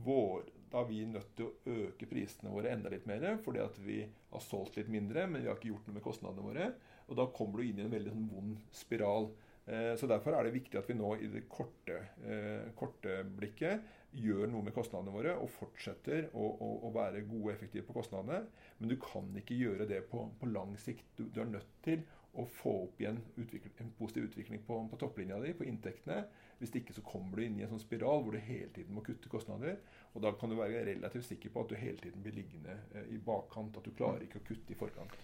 vår, 0.00 0.46
da 0.70 0.80
er 0.80 0.88
vi 0.88 1.00
nødt 1.08 1.32
til 1.36 1.48
å 1.48 1.74
øke 1.84 2.08
prisene 2.08 2.52
våre 2.52 2.72
enda 2.72 2.92
litt 2.92 3.06
mer. 3.10 3.26
Fordi 3.44 3.62
at 3.62 3.78
vi 3.82 4.00
har 4.06 4.44
solgt 4.44 4.78
litt 4.78 4.90
mindre, 4.92 5.26
men 5.28 5.42
vi 5.42 5.50
har 5.50 5.58
ikke 5.58 5.72
gjort 5.72 5.88
noe 5.88 5.98
med 5.98 6.04
kostnadene 6.04 6.46
våre. 6.46 6.70
Og 7.10 7.18
da 7.18 7.26
kommer 7.34 7.60
du 7.60 7.66
inn 7.68 7.80
i 7.80 7.86
en 7.86 7.92
veldig 7.92 8.14
sånn 8.14 8.28
vond 8.30 8.60
spiral. 8.74 9.30
Eh, 9.66 9.94
så 9.96 10.08
Derfor 10.10 10.34
er 10.34 10.46
det 10.46 10.54
viktig 10.56 10.78
at 10.80 10.88
vi 10.88 10.96
nå 10.98 11.14
i 11.20 11.30
det 11.30 11.44
korte, 11.52 11.98
eh, 12.24 12.70
korte 12.78 13.20
blikket 13.36 13.96
gjør 14.10 14.48
noe 14.50 14.66
med 14.66 14.74
kostnadene 14.74 15.12
våre 15.14 15.34
og 15.38 15.50
fortsetter 15.54 16.30
å, 16.34 16.42
å, 16.42 16.70
å, 16.88 16.92
være 16.94 17.22
gode 17.28 17.44
og 17.44 17.52
effektive 17.52 17.86
på 17.86 17.94
kostnadene. 18.00 18.42
Men 18.78 18.90
du 18.90 18.96
kan 19.02 19.28
ikke 19.38 19.58
gjøre 19.58 19.86
det 19.90 20.02
på, 20.10 20.24
på 20.40 20.48
lang 20.50 20.74
sikt. 20.80 21.12
Du, 21.16 21.28
du, 21.28 21.42
er 21.42 21.52
nødt 21.52 21.76
til 21.84 22.02
å 22.38 22.46
få 22.46 22.72
opp 22.84 23.00
igjen 23.02 23.18
en 23.38 23.92
positiv 23.98 24.28
utvikling 24.28 24.62
på, 24.66 24.78
på 24.90 24.98
topplinja 24.98 25.38
di, 25.42 25.52
på 25.54 25.66
inntektene. 25.66 26.24
Hvis 26.60 26.74
ikke 26.78 26.94
så 26.94 27.04
kommer 27.06 27.38
du 27.38 27.46
inn 27.46 27.58
i 27.58 27.64
en 27.64 27.72
sånn 27.72 27.82
spiral 27.82 28.24
hvor 28.24 28.36
du 28.36 28.42
hele 28.42 28.70
tiden 28.74 28.94
må 28.94 29.04
kutte 29.06 29.30
kostnader. 29.32 29.78
Og 30.14 30.24
da 30.24 30.32
kan 30.38 30.50
du 30.50 30.58
være 30.58 30.84
relativt 30.90 31.28
sikker 31.28 31.54
på 31.54 31.64
at 31.64 31.72
du 31.72 31.78
hele 31.78 31.98
tiden 32.02 32.24
blir 32.24 32.36
liggende 32.36 32.76
eh, 32.94 33.12
i 33.14 33.20
bakkant. 33.22 33.78
At 33.78 33.86
du 33.86 33.94
klarer 33.94 34.26
ikke 34.26 34.42
å 34.42 34.48
kutte 34.50 34.74
i 34.74 34.78
forkant. 34.78 35.14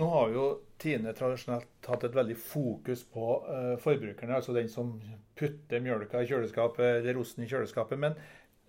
Nå 0.00 0.08
har 0.08 0.30
jo 0.32 0.44
Tine 0.80 1.12
tradisjonelt 1.14 1.86
hatt 1.86 2.04
et 2.06 2.14
veldig 2.16 2.34
fokus 2.40 3.04
på 3.12 3.26
uh, 3.44 3.74
forbrukerne, 3.80 4.38
altså 4.38 4.54
den 4.56 4.70
som 4.72 4.96
putter 5.38 5.82
mjølka 5.84 6.22
i 6.22 6.30
kjøleskapet 6.30 7.02
eller 7.02 7.20
osten 7.20 7.44
i 7.44 7.50
kjøleskapet. 7.50 8.00
Men 8.00 8.16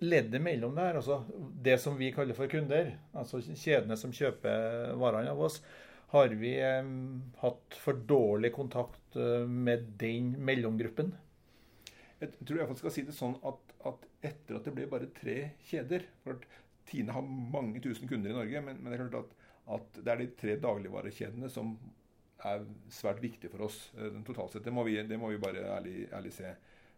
leddet 0.04 0.42
mellom 0.44 0.76
der, 0.76 1.00
altså 1.00 1.22
det 1.64 1.78
som 1.82 1.96
vi 1.98 2.12
kaller 2.14 2.36
for 2.36 2.50
kunder, 2.52 2.92
altså 3.16 3.40
kjedene 3.42 3.96
som 3.98 4.12
kjøper 4.14 4.92
varene 5.00 5.32
av 5.32 5.42
oss, 5.48 5.58
har 6.14 6.34
vi 6.38 6.52
um, 6.62 7.24
hatt 7.40 7.78
for 7.82 7.98
dårlig 8.06 8.52
kontakt 8.54 9.16
uh, 9.18 9.42
med 9.48 9.88
den 9.98 10.34
mellomgruppen? 10.44 11.14
Jeg 12.20 12.36
tror 12.46 12.60
jeg 12.60 12.76
skal 12.78 12.94
si 12.94 13.02
det 13.08 13.16
sånn 13.16 13.34
at, 13.48 13.72
at, 13.88 14.04
etter 14.22 14.60
at 14.60 14.68
det 14.68 14.76
ble 14.76 14.86
bare 14.92 15.10
tre 15.16 15.38
kjeder 15.66 16.06
for 16.22 16.44
Tine 16.84 17.16
har 17.16 17.24
mange 17.24 17.80
tusen 17.80 18.06
kunder 18.06 18.30
i 18.30 18.36
Norge, 18.36 18.60
men, 18.60 18.78
men 18.78 18.92
det 18.92 18.98
er 18.98 19.08
klart 19.08 19.24
at, 19.24 19.43
at, 19.72 20.00
det 20.00 20.12
er 20.12 20.20
de 20.20 20.30
tre 20.36 20.56
dagligvarekjedene 20.60 21.48
som 21.52 21.74
er 22.44 22.64
svært 22.92 23.22
viktige 23.24 23.52
for 23.52 23.66
oss 23.68 23.78
eh, 23.96 24.12
totalt 24.26 24.52
sett. 24.52 24.64
Det 24.66 24.74
må 24.74 24.84
vi, 24.86 24.98
det 25.08 25.18
må 25.20 25.30
vi 25.32 25.40
bare 25.40 25.64
ærlig, 25.76 26.08
ærlig, 26.12 26.32
se. 26.36 26.50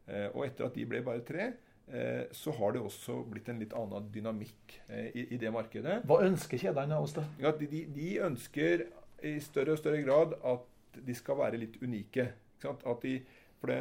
Eh, 0.06 0.28
og 0.32 0.46
etter 0.46 0.66
at 0.66 0.78
de 0.78 0.86
ble 0.88 1.02
bare 1.06 1.22
tre, 1.26 1.50
eh, 1.86 2.24
så 2.34 2.54
har 2.58 2.74
det 2.74 2.82
også 2.82 3.20
blitt 3.30 3.50
en 3.52 3.60
litt 3.62 3.76
annen 3.76 4.08
dynamikk 4.14 4.78
i, 4.90 5.28
i, 5.28 5.38
det 5.38 5.52
markedet. 5.54 6.00
Hva 6.08 6.22
ønsker 6.26 6.62
kjedene 6.62 6.98
av 6.98 7.06
oss, 7.06 7.14
da? 7.18 7.26
Ja, 7.42 7.54
de, 7.54 7.68
de, 7.70 8.08
ønsker 8.26 8.88
i 9.26 9.36
større 9.44 9.76
og 9.76 9.80
større 9.82 10.02
grad 10.02 10.34
at 10.46 10.98
de 11.06 11.14
skal 11.16 11.38
være 11.38 11.60
litt 11.60 11.78
unike. 11.82 12.30
De, 12.62 13.14
for 13.60 13.70
det, 13.70 13.80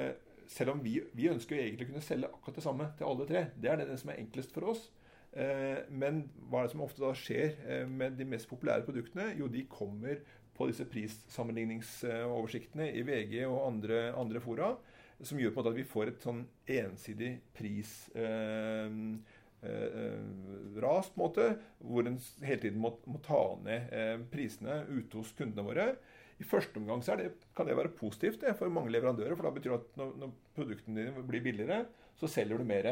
selv 0.51 0.75
om 0.75 0.84
vi, 0.84 1.00
vi 1.15 1.32
ønsker 1.32 1.58
egentlig 1.58 1.88
å 1.88 1.94
kunne 1.94 2.06
selge 2.06 2.30
akkurat 2.30 2.60
det 2.60 2.65
samme 2.65 2.92
til 3.00 3.10
alle 3.10 3.27
tre. 3.30 3.48
Det 3.58 3.72
er 3.72 3.82
det 3.82 3.98
som 4.01 4.12
er 4.13 4.22
enklest 4.22 4.54
for 4.54 4.70
oss. 4.74 4.89
Eh, 5.36 5.84
men 5.92 6.22
hva 6.48 6.62
er 6.62 6.68
det 6.68 6.72
som 6.72 6.82
ofte 6.86 7.01
da 7.04 7.10
skjer 7.18 7.58
eh, 7.68 7.88
med 7.89 8.13
de 8.20 8.25
mest 8.30 8.48
populære 8.48 8.86
produktene? 8.88 9.34
Jo, 9.39 9.48
de 9.51 9.65
kommer 9.68 10.22
på 10.56 10.68
disse 10.70 10.86
prissammenligningsoversiktene 10.88 12.88
i 12.96 13.01
VG 13.04 13.42
og 13.44 13.68
andre, 13.68 14.13
andre 14.15 14.39
fora, 14.44 14.77
som 15.20 15.39
gjør 15.39 15.51
på 15.51 15.60
en 15.60 15.63
måte 15.63 15.74
at 15.74 15.82
vi 15.82 15.92
får 15.92 16.06
et 16.12 16.24
sånn 16.24 16.44
ensidig 16.77 17.32
prisras, 17.56 18.15
eh, 18.15 18.89
på 19.65 19.72
en 20.86 21.18
måte, 21.18 21.46
hvor 21.82 22.06
en 22.06 22.20
hele 22.46 22.62
tiden 22.62 22.80
må, 22.80 22.89
må 23.10 23.18
ta 23.25 23.58
ned 23.65 23.89
prisene 24.30 24.86
ute 24.92 25.18
hos 25.18 25.34
kundene 25.34 25.65
våre. 25.65 25.98
I 26.38 26.46
første 26.46 26.77
omgang 26.77 27.01
det, 27.18 27.32
kan 27.56 27.65
det 27.65 27.77
være 27.80 27.96
positivt 27.98 28.44
det, 28.44 28.54
for 28.60 28.70
mange 28.70 28.92
leverandører. 28.94 29.36
For 29.36 29.48
da 29.48 29.54
betyr 29.56 29.72
det 29.72 29.80
at 29.80 29.98
når, 30.00 30.10
når, 30.22 30.30
produktene 30.56 31.00
dine 31.00 31.24
blir 31.27 31.44
billigere, 31.46 31.80
så 32.20 32.25
selger 32.30 32.60
du 32.60 32.65
mer. 32.68 32.89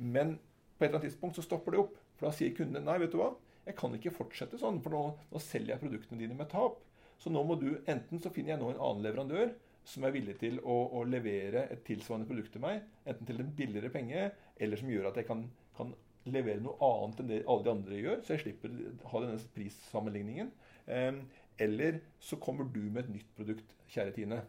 Men 0.00 0.38
et 0.84 0.90
eller 0.90 1.00
annet 1.00 1.10
tidspunkt 1.10 1.38
så 1.38 1.44
stopper 1.46 1.74
det 1.74 1.82
opp. 1.82 1.98
For 2.18 2.28
da 2.28 2.34
sier 2.36 2.54
kundene 2.56 2.84
nei, 2.86 2.98
vet 3.02 3.14
du 3.14 3.18
hva, 3.20 3.32
jeg 3.66 3.78
kan 3.78 3.94
ikke 3.94 4.14
fortsette 4.14 4.58
sånn, 4.58 4.80
for 4.82 4.94
nå, 4.94 5.02
nå 5.32 5.42
selger 5.42 5.76
jeg 5.76 5.84
produktene 5.84 6.22
dine 6.22 6.38
med 6.38 6.50
tap. 6.52 6.80
Så 7.22 7.30
nå 7.30 7.42
må 7.46 7.54
du, 7.60 7.70
enten 7.90 8.22
så 8.22 8.32
finner 8.34 8.56
jeg 8.56 8.62
nå 8.62 8.72
en 8.72 8.82
annen 8.82 9.04
leverandør 9.06 9.52
som 9.86 10.04
er 10.06 10.14
villig 10.14 10.36
til 10.38 10.60
å, 10.62 10.76
å 10.98 11.02
levere 11.06 11.64
et 11.74 11.82
tilsvarende 11.86 12.28
produkt 12.28 12.52
til 12.54 12.62
meg, 12.62 12.84
enten 13.06 13.26
til 13.26 13.42
en 13.42 13.54
billigere 13.58 13.90
penge, 13.94 14.28
eller 14.62 14.78
som 14.78 14.90
gjør 14.90 15.08
at 15.10 15.18
jeg 15.18 15.26
kan 15.30 15.46
kan 15.76 15.92
levere 16.32 16.62
noe 16.62 16.78
annet 16.86 17.22
enn 17.22 17.30
det 17.30 17.42
alle 17.50 17.66
de 17.66 17.72
andre 17.72 18.00
gjør, 18.00 18.20
så 18.22 18.34
jeg 18.36 18.44
slipper 18.44 18.74
å 19.02 19.12
ha 19.12 19.22
denne 19.24 19.52
prissammenligningen. 19.56 20.50
Eh, 20.86 21.22
eller 21.62 22.00
så 22.22 22.38
kommer 22.42 22.68
du 22.74 22.82
med 22.84 23.04
et 23.04 23.14
nytt 23.18 23.32
produkt, 23.36 23.74
kjære 23.92 24.14
Tine, 24.16 24.40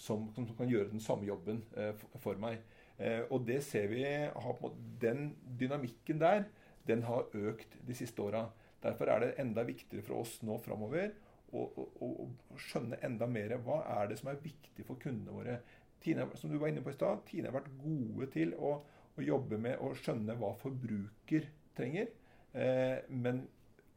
som, 0.00 0.28
som 0.34 0.48
kan 0.56 0.70
gjøre 0.70 0.92
den 0.92 1.02
samme 1.04 1.28
jobben 1.28 1.62
eh, 1.76 1.92
for 2.22 2.40
meg. 2.40 2.60
Eh, 3.00 3.22
og 3.32 3.46
det 3.48 3.62
ser 3.64 3.88
vi 3.88 4.04
har, 4.04 4.70
Den 5.00 5.34
dynamikken 5.58 6.20
der, 6.20 6.44
den 6.86 7.02
har 7.08 7.28
økt 7.32 7.78
de 7.86 7.96
siste 7.96 8.22
åra. 8.22 8.46
Derfor 8.82 9.10
er 9.12 9.20
det 9.20 9.34
enda 9.40 9.64
viktigere 9.64 10.04
for 10.04 10.22
oss 10.22 10.38
nå 10.44 10.56
framover 10.64 11.10
å, 11.52 11.64
å, 11.64 11.84
å, 12.06 12.56
skjønne 12.60 13.00
enda 13.04 13.28
mer 13.28 13.56
hva 13.64 13.80
er 13.98 14.10
det 14.10 14.20
som 14.20 14.30
er 14.32 14.40
viktig 14.42 14.86
for 14.86 15.00
kundene 15.00 15.34
våre. 15.34 15.58
Tine, 16.00 16.26
som 16.40 16.52
du 16.52 16.56
var 16.60 16.70
inne 16.70 16.84
på 16.84 16.92
i 16.92 16.96
stad, 16.96 17.24
Tine 17.28 17.50
har 17.50 17.58
vært 17.58 17.72
gode 17.82 18.30
til 18.32 18.54
å, 18.56 18.76
å, 19.16 19.24
jobbe 19.24 19.58
med 19.60 19.82
å 19.84 19.92
skjønne 19.98 20.36
hva 20.40 20.54
forbruker 20.60 21.48
trenger. 21.76 22.12
Eh, 22.52 23.00
men 23.12 23.44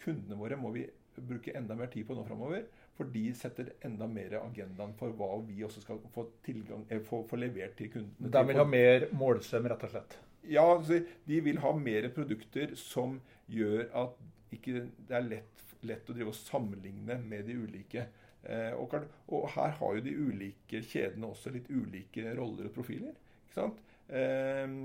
kundene 0.01 0.39
våre 0.39 0.60
må 0.60 0.74
vi 0.75 0.88
bruke 1.15 1.53
enda 1.55 1.77
mer 1.79 1.91
tid 1.93 2.07
på 2.07 2.17
nå 2.17 2.25
framover. 2.27 2.65
For 2.97 3.09
de 3.09 3.23
setter 3.33 3.71
enda 3.88 4.05
mer 4.09 4.35
agendaen 4.38 4.93
for 5.00 5.15
hva 5.17 5.31
vi 5.47 5.63
også 5.65 5.81
skal 5.81 6.01
få, 6.13 6.27
tilgang, 6.45 6.85
eh, 6.93 7.01
få, 7.01 7.23
få 7.29 7.39
levert 7.41 7.73
til 7.79 7.89
kundene. 7.93 8.29
De 8.35 8.43
vil 8.50 8.62
ha 8.62 8.65
mer 8.69 9.07
målsøm, 9.17 9.69
rett 9.71 9.88
og 9.88 9.95
slett? 9.95 10.17
Ja, 10.43 10.65
altså, 10.75 11.00
de 11.25 11.39
vil 11.41 11.62
ha 11.63 11.71
mer 11.77 12.09
produkter 12.13 12.75
som 12.77 13.17
gjør 13.50 13.88
at 14.03 14.19
ikke, 14.53 14.83
det 15.07 15.17
er 15.17 15.25
lett, 15.25 15.63
lett, 15.88 16.09
å 16.09 16.15
drive 16.15 16.33
og 16.33 16.38
sammenligne 16.38 17.17
med 17.25 17.47
de 17.50 17.57
ulike. 17.63 18.05
Eh, 18.43 18.71
og, 18.77 18.93
og, 19.31 19.47
her 19.55 19.73
har 19.79 19.97
jo 19.97 20.05
de 20.05 20.13
ulike 20.13 20.83
kjedene 20.85 21.31
også 21.31 21.53
litt 21.55 21.71
ulike 21.71 22.35
roller 22.38 22.69
og 22.69 22.75
profiler. 22.75 23.15
ikke 23.47 23.57
sant? 23.57 23.81
Eh, 24.13 24.77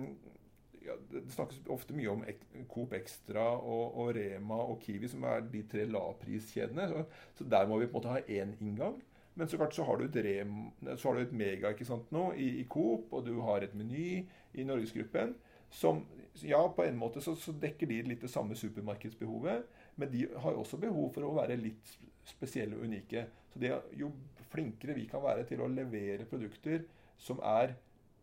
ja, 0.84 0.94
det 1.10 1.24
snakkes 1.32 1.60
ofte 1.72 1.96
mye 1.96 2.10
om 2.12 2.24
Coop 2.70 2.94
Extra 2.96 3.44
og, 3.56 3.98
og, 3.98 4.10
Rema 4.16 4.58
og 4.64 4.80
Kiwi, 4.82 5.10
som 5.10 5.26
er 5.28 5.44
de 5.52 5.62
tre 5.70 5.86
lavpriskjedene. 5.88 6.88
Så, 6.90 7.04
så, 7.38 7.46
der 7.56 7.68
må 7.68 7.78
vi 7.80 7.88
på 7.88 7.98
en 7.98 8.00
måte 8.00 8.14
ha 8.14 8.22
én 8.40 8.54
inngang. 8.60 8.98
Men 9.38 9.50
så 9.50 9.58
klart 9.60 9.76
så 9.76 9.84
har 9.86 9.98
du 9.98 10.08
et, 10.08 10.16
Rem, 10.24 10.54
så 10.96 11.08
har 11.08 11.18
du 11.18 11.22
et 11.22 11.36
Mega 11.36 11.70
ikke 11.70 11.86
sant, 11.86 12.08
nå 12.14 12.32
i, 12.34 12.48
i, 12.62 12.64
Coop, 12.70 13.12
og 13.14 13.26
du 13.26 13.36
har 13.46 13.62
et 13.62 13.74
Meny 13.78 14.24
i 14.58 14.66
Norgesgruppen. 14.66 15.36
Som 15.70 16.02
ja, 16.42 16.58
på 16.74 16.86
en 16.86 16.98
måte 16.98 17.20
så, 17.22 17.36
så, 17.38 17.52
dekker 17.52 17.90
de 17.90 18.00
litt 18.08 18.24
det 18.24 18.32
samme 18.32 18.56
supermarkedsbehovet, 18.58 19.66
men 20.00 20.10
de 20.10 20.24
har 20.42 20.56
også 20.58 20.80
behov 20.80 21.12
for 21.14 21.26
å 21.28 21.34
være 21.36 21.58
litt 21.60 21.92
spesielle 22.26 22.78
og 22.78 22.88
unike. 22.88 23.26
Så 23.52 23.60
det, 23.62 23.74
jo 24.00 24.10
flinkere 24.48 24.96
vi 24.96 25.04
kan 25.10 25.22
være 25.22 25.44
til 25.46 25.60
å 25.62 25.70
levere 25.70 26.26
produkter 26.28 26.86
som 27.20 27.42
er 27.44 27.76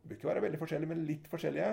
bør 0.05 0.19
ikke 0.19 0.29
være 0.29 0.43
veldig 0.45 0.61
forskjellige, 0.61 0.91
men 0.91 1.05
litt 1.07 1.27
forskjellige, 1.31 1.69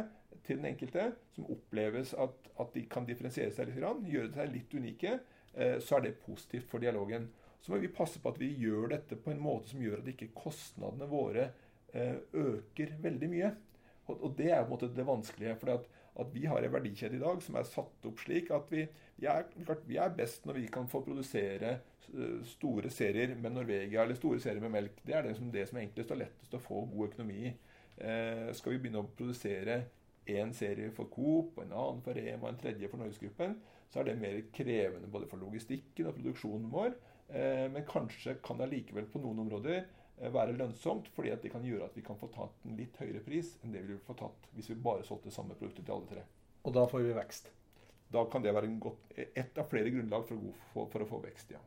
til 0.46 0.58
den 0.58 0.70
enkelte, 0.72 1.10
som 1.34 1.48
oppleves 1.52 2.14
at, 2.18 2.50
at 2.60 2.74
de 2.74 2.84
kan 2.90 3.06
differensiere 3.08 3.52
seg 3.54 3.70
litt, 3.70 4.08
gjøre 4.12 4.32
seg 4.34 4.52
litt 4.52 4.74
unike, 4.74 5.18
eh, 5.54 5.78
så 5.82 5.98
er 5.98 6.06
det 6.06 6.18
positivt 6.24 6.70
for 6.70 6.82
dialogen. 6.82 7.28
Så 7.62 7.72
må 7.72 7.78
vi 7.78 7.92
passe 7.94 8.18
på 8.18 8.32
at 8.32 8.40
vi 8.42 8.50
gjør 8.58 8.90
dette 8.96 9.18
på 9.22 9.30
en 9.30 9.42
måte 9.42 9.70
som 9.70 9.82
gjør 9.82 10.00
at 10.00 10.08
ikke 10.10 10.32
kostnadene 10.34 11.06
våre 11.10 11.50
eh, 11.94 12.16
øker 12.32 12.96
veldig 13.04 13.30
mye. 13.30 13.52
Og, 14.10 14.32
det 14.36 14.50
er 14.50 14.64
på 14.64 14.66
en 14.66 14.72
måte 14.74 14.90
det 14.96 15.06
vanskelige. 15.06 15.54
for 15.60 15.76
at, 15.76 15.86
at 16.20 16.34
vi 16.34 16.44
har 16.50 16.62
en 16.62 16.72
verdikjede 16.72 17.16
i 17.16 17.22
dag 17.22 17.42
som 17.42 17.56
er 17.56 17.68
satt 17.68 18.08
opp 18.08 18.18
slik 18.20 18.50
at 18.50 18.66
vi, 18.72 18.82
vi, 19.16 19.26
er, 19.30 19.46
vi, 19.86 19.96
er, 19.96 20.14
best 20.16 20.46
når 20.46 20.58
vi 20.58 20.66
kan 20.74 20.88
få 20.90 21.04
produsere 21.06 21.76
eh, 21.78 22.42
store 22.50 22.90
serier 22.90 23.36
med 23.36 23.54
Norvegia 23.54 24.02
eller 24.02 24.18
store 24.18 24.40
serier 24.42 24.60
med 24.60 24.74
melk. 24.74 24.98
Det 25.06 25.14
er 25.14 25.28
det 25.28 25.36
som, 25.38 25.52
det 25.54 25.68
som 25.68 25.78
er 25.78 25.86
enklest 25.86 26.12
og 26.12 26.22
lettest 26.24 26.58
å 26.58 26.62
få 26.62 26.82
god 26.90 27.12
økonomi 27.12 27.40
i. 27.46 27.54
Eh, 28.02 28.48
skal 28.58 28.74
vi 28.74 28.82
begynne 28.82 29.04
å 29.04 29.12
produsere 29.14 29.84
én 30.26 30.52
serie 30.54 30.90
for 30.94 31.10
Coop, 31.12 31.58
en 31.62 31.72
annen 31.72 32.02
for 32.04 32.14
Rema 32.14 32.48
en 32.50 32.60
tredje 32.60 32.88
for 32.90 33.00
Norgesgruppen, 33.00 33.56
så 33.90 34.00
er 34.00 34.08
det 34.08 34.20
mer 34.20 34.38
krevende 34.54 35.10
både 35.12 35.28
for 35.28 35.42
logistikken 35.42 36.08
og 36.08 36.16
produksjonen 36.16 36.70
vår. 36.72 36.94
Eh, 37.28 37.66
men 37.72 37.86
kanskje 37.88 38.38
kan 38.44 38.58
det 38.58 38.68
allikevel 38.68 39.06
på 39.10 39.20
noen 39.22 39.42
områder 39.44 39.78
eh, 39.80 40.30
være 40.32 40.56
lønnsomt, 40.56 41.10
fordi 41.16 41.32
at 41.34 41.42
det 41.44 41.52
kan 41.52 41.64
gjøre 41.66 41.88
at 41.88 41.96
vi 41.96 42.04
kan 42.06 42.18
få 42.20 42.30
tatt 42.32 42.68
en 42.68 42.78
litt 42.78 42.96
høyere 43.00 43.24
pris 43.24 43.56
enn 43.62 43.74
det 43.74 43.82
vi 43.82 43.92
ville 43.94 44.06
få 44.06 44.16
tatt 44.18 44.48
hvis 44.56 44.70
vi 44.72 44.78
bare 44.80 45.04
solgte 45.08 45.34
samme 45.34 45.56
produkter 45.58 45.84
til 45.84 45.96
alle 45.96 46.10
tre. 46.12 46.22
Og 46.62 46.70
da 46.76 46.86
får 46.88 47.00
vi 47.08 47.18
vekst? 47.18 47.52
Da 48.12 48.26
kan 48.28 48.44
det 48.44 48.52
være 48.54 48.68
godt, 48.80 49.14
ett 49.16 49.58
av 49.58 49.70
flere 49.72 49.90
grunnlag 49.90 50.26
for 50.28 50.36
å, 50.36 50.56
for, 50.74 50.92
for 50.92 51.00
å 51.06 51.10
få 51.14 51.22
vekst, 51.24 51.56
ja. 51.56 51.62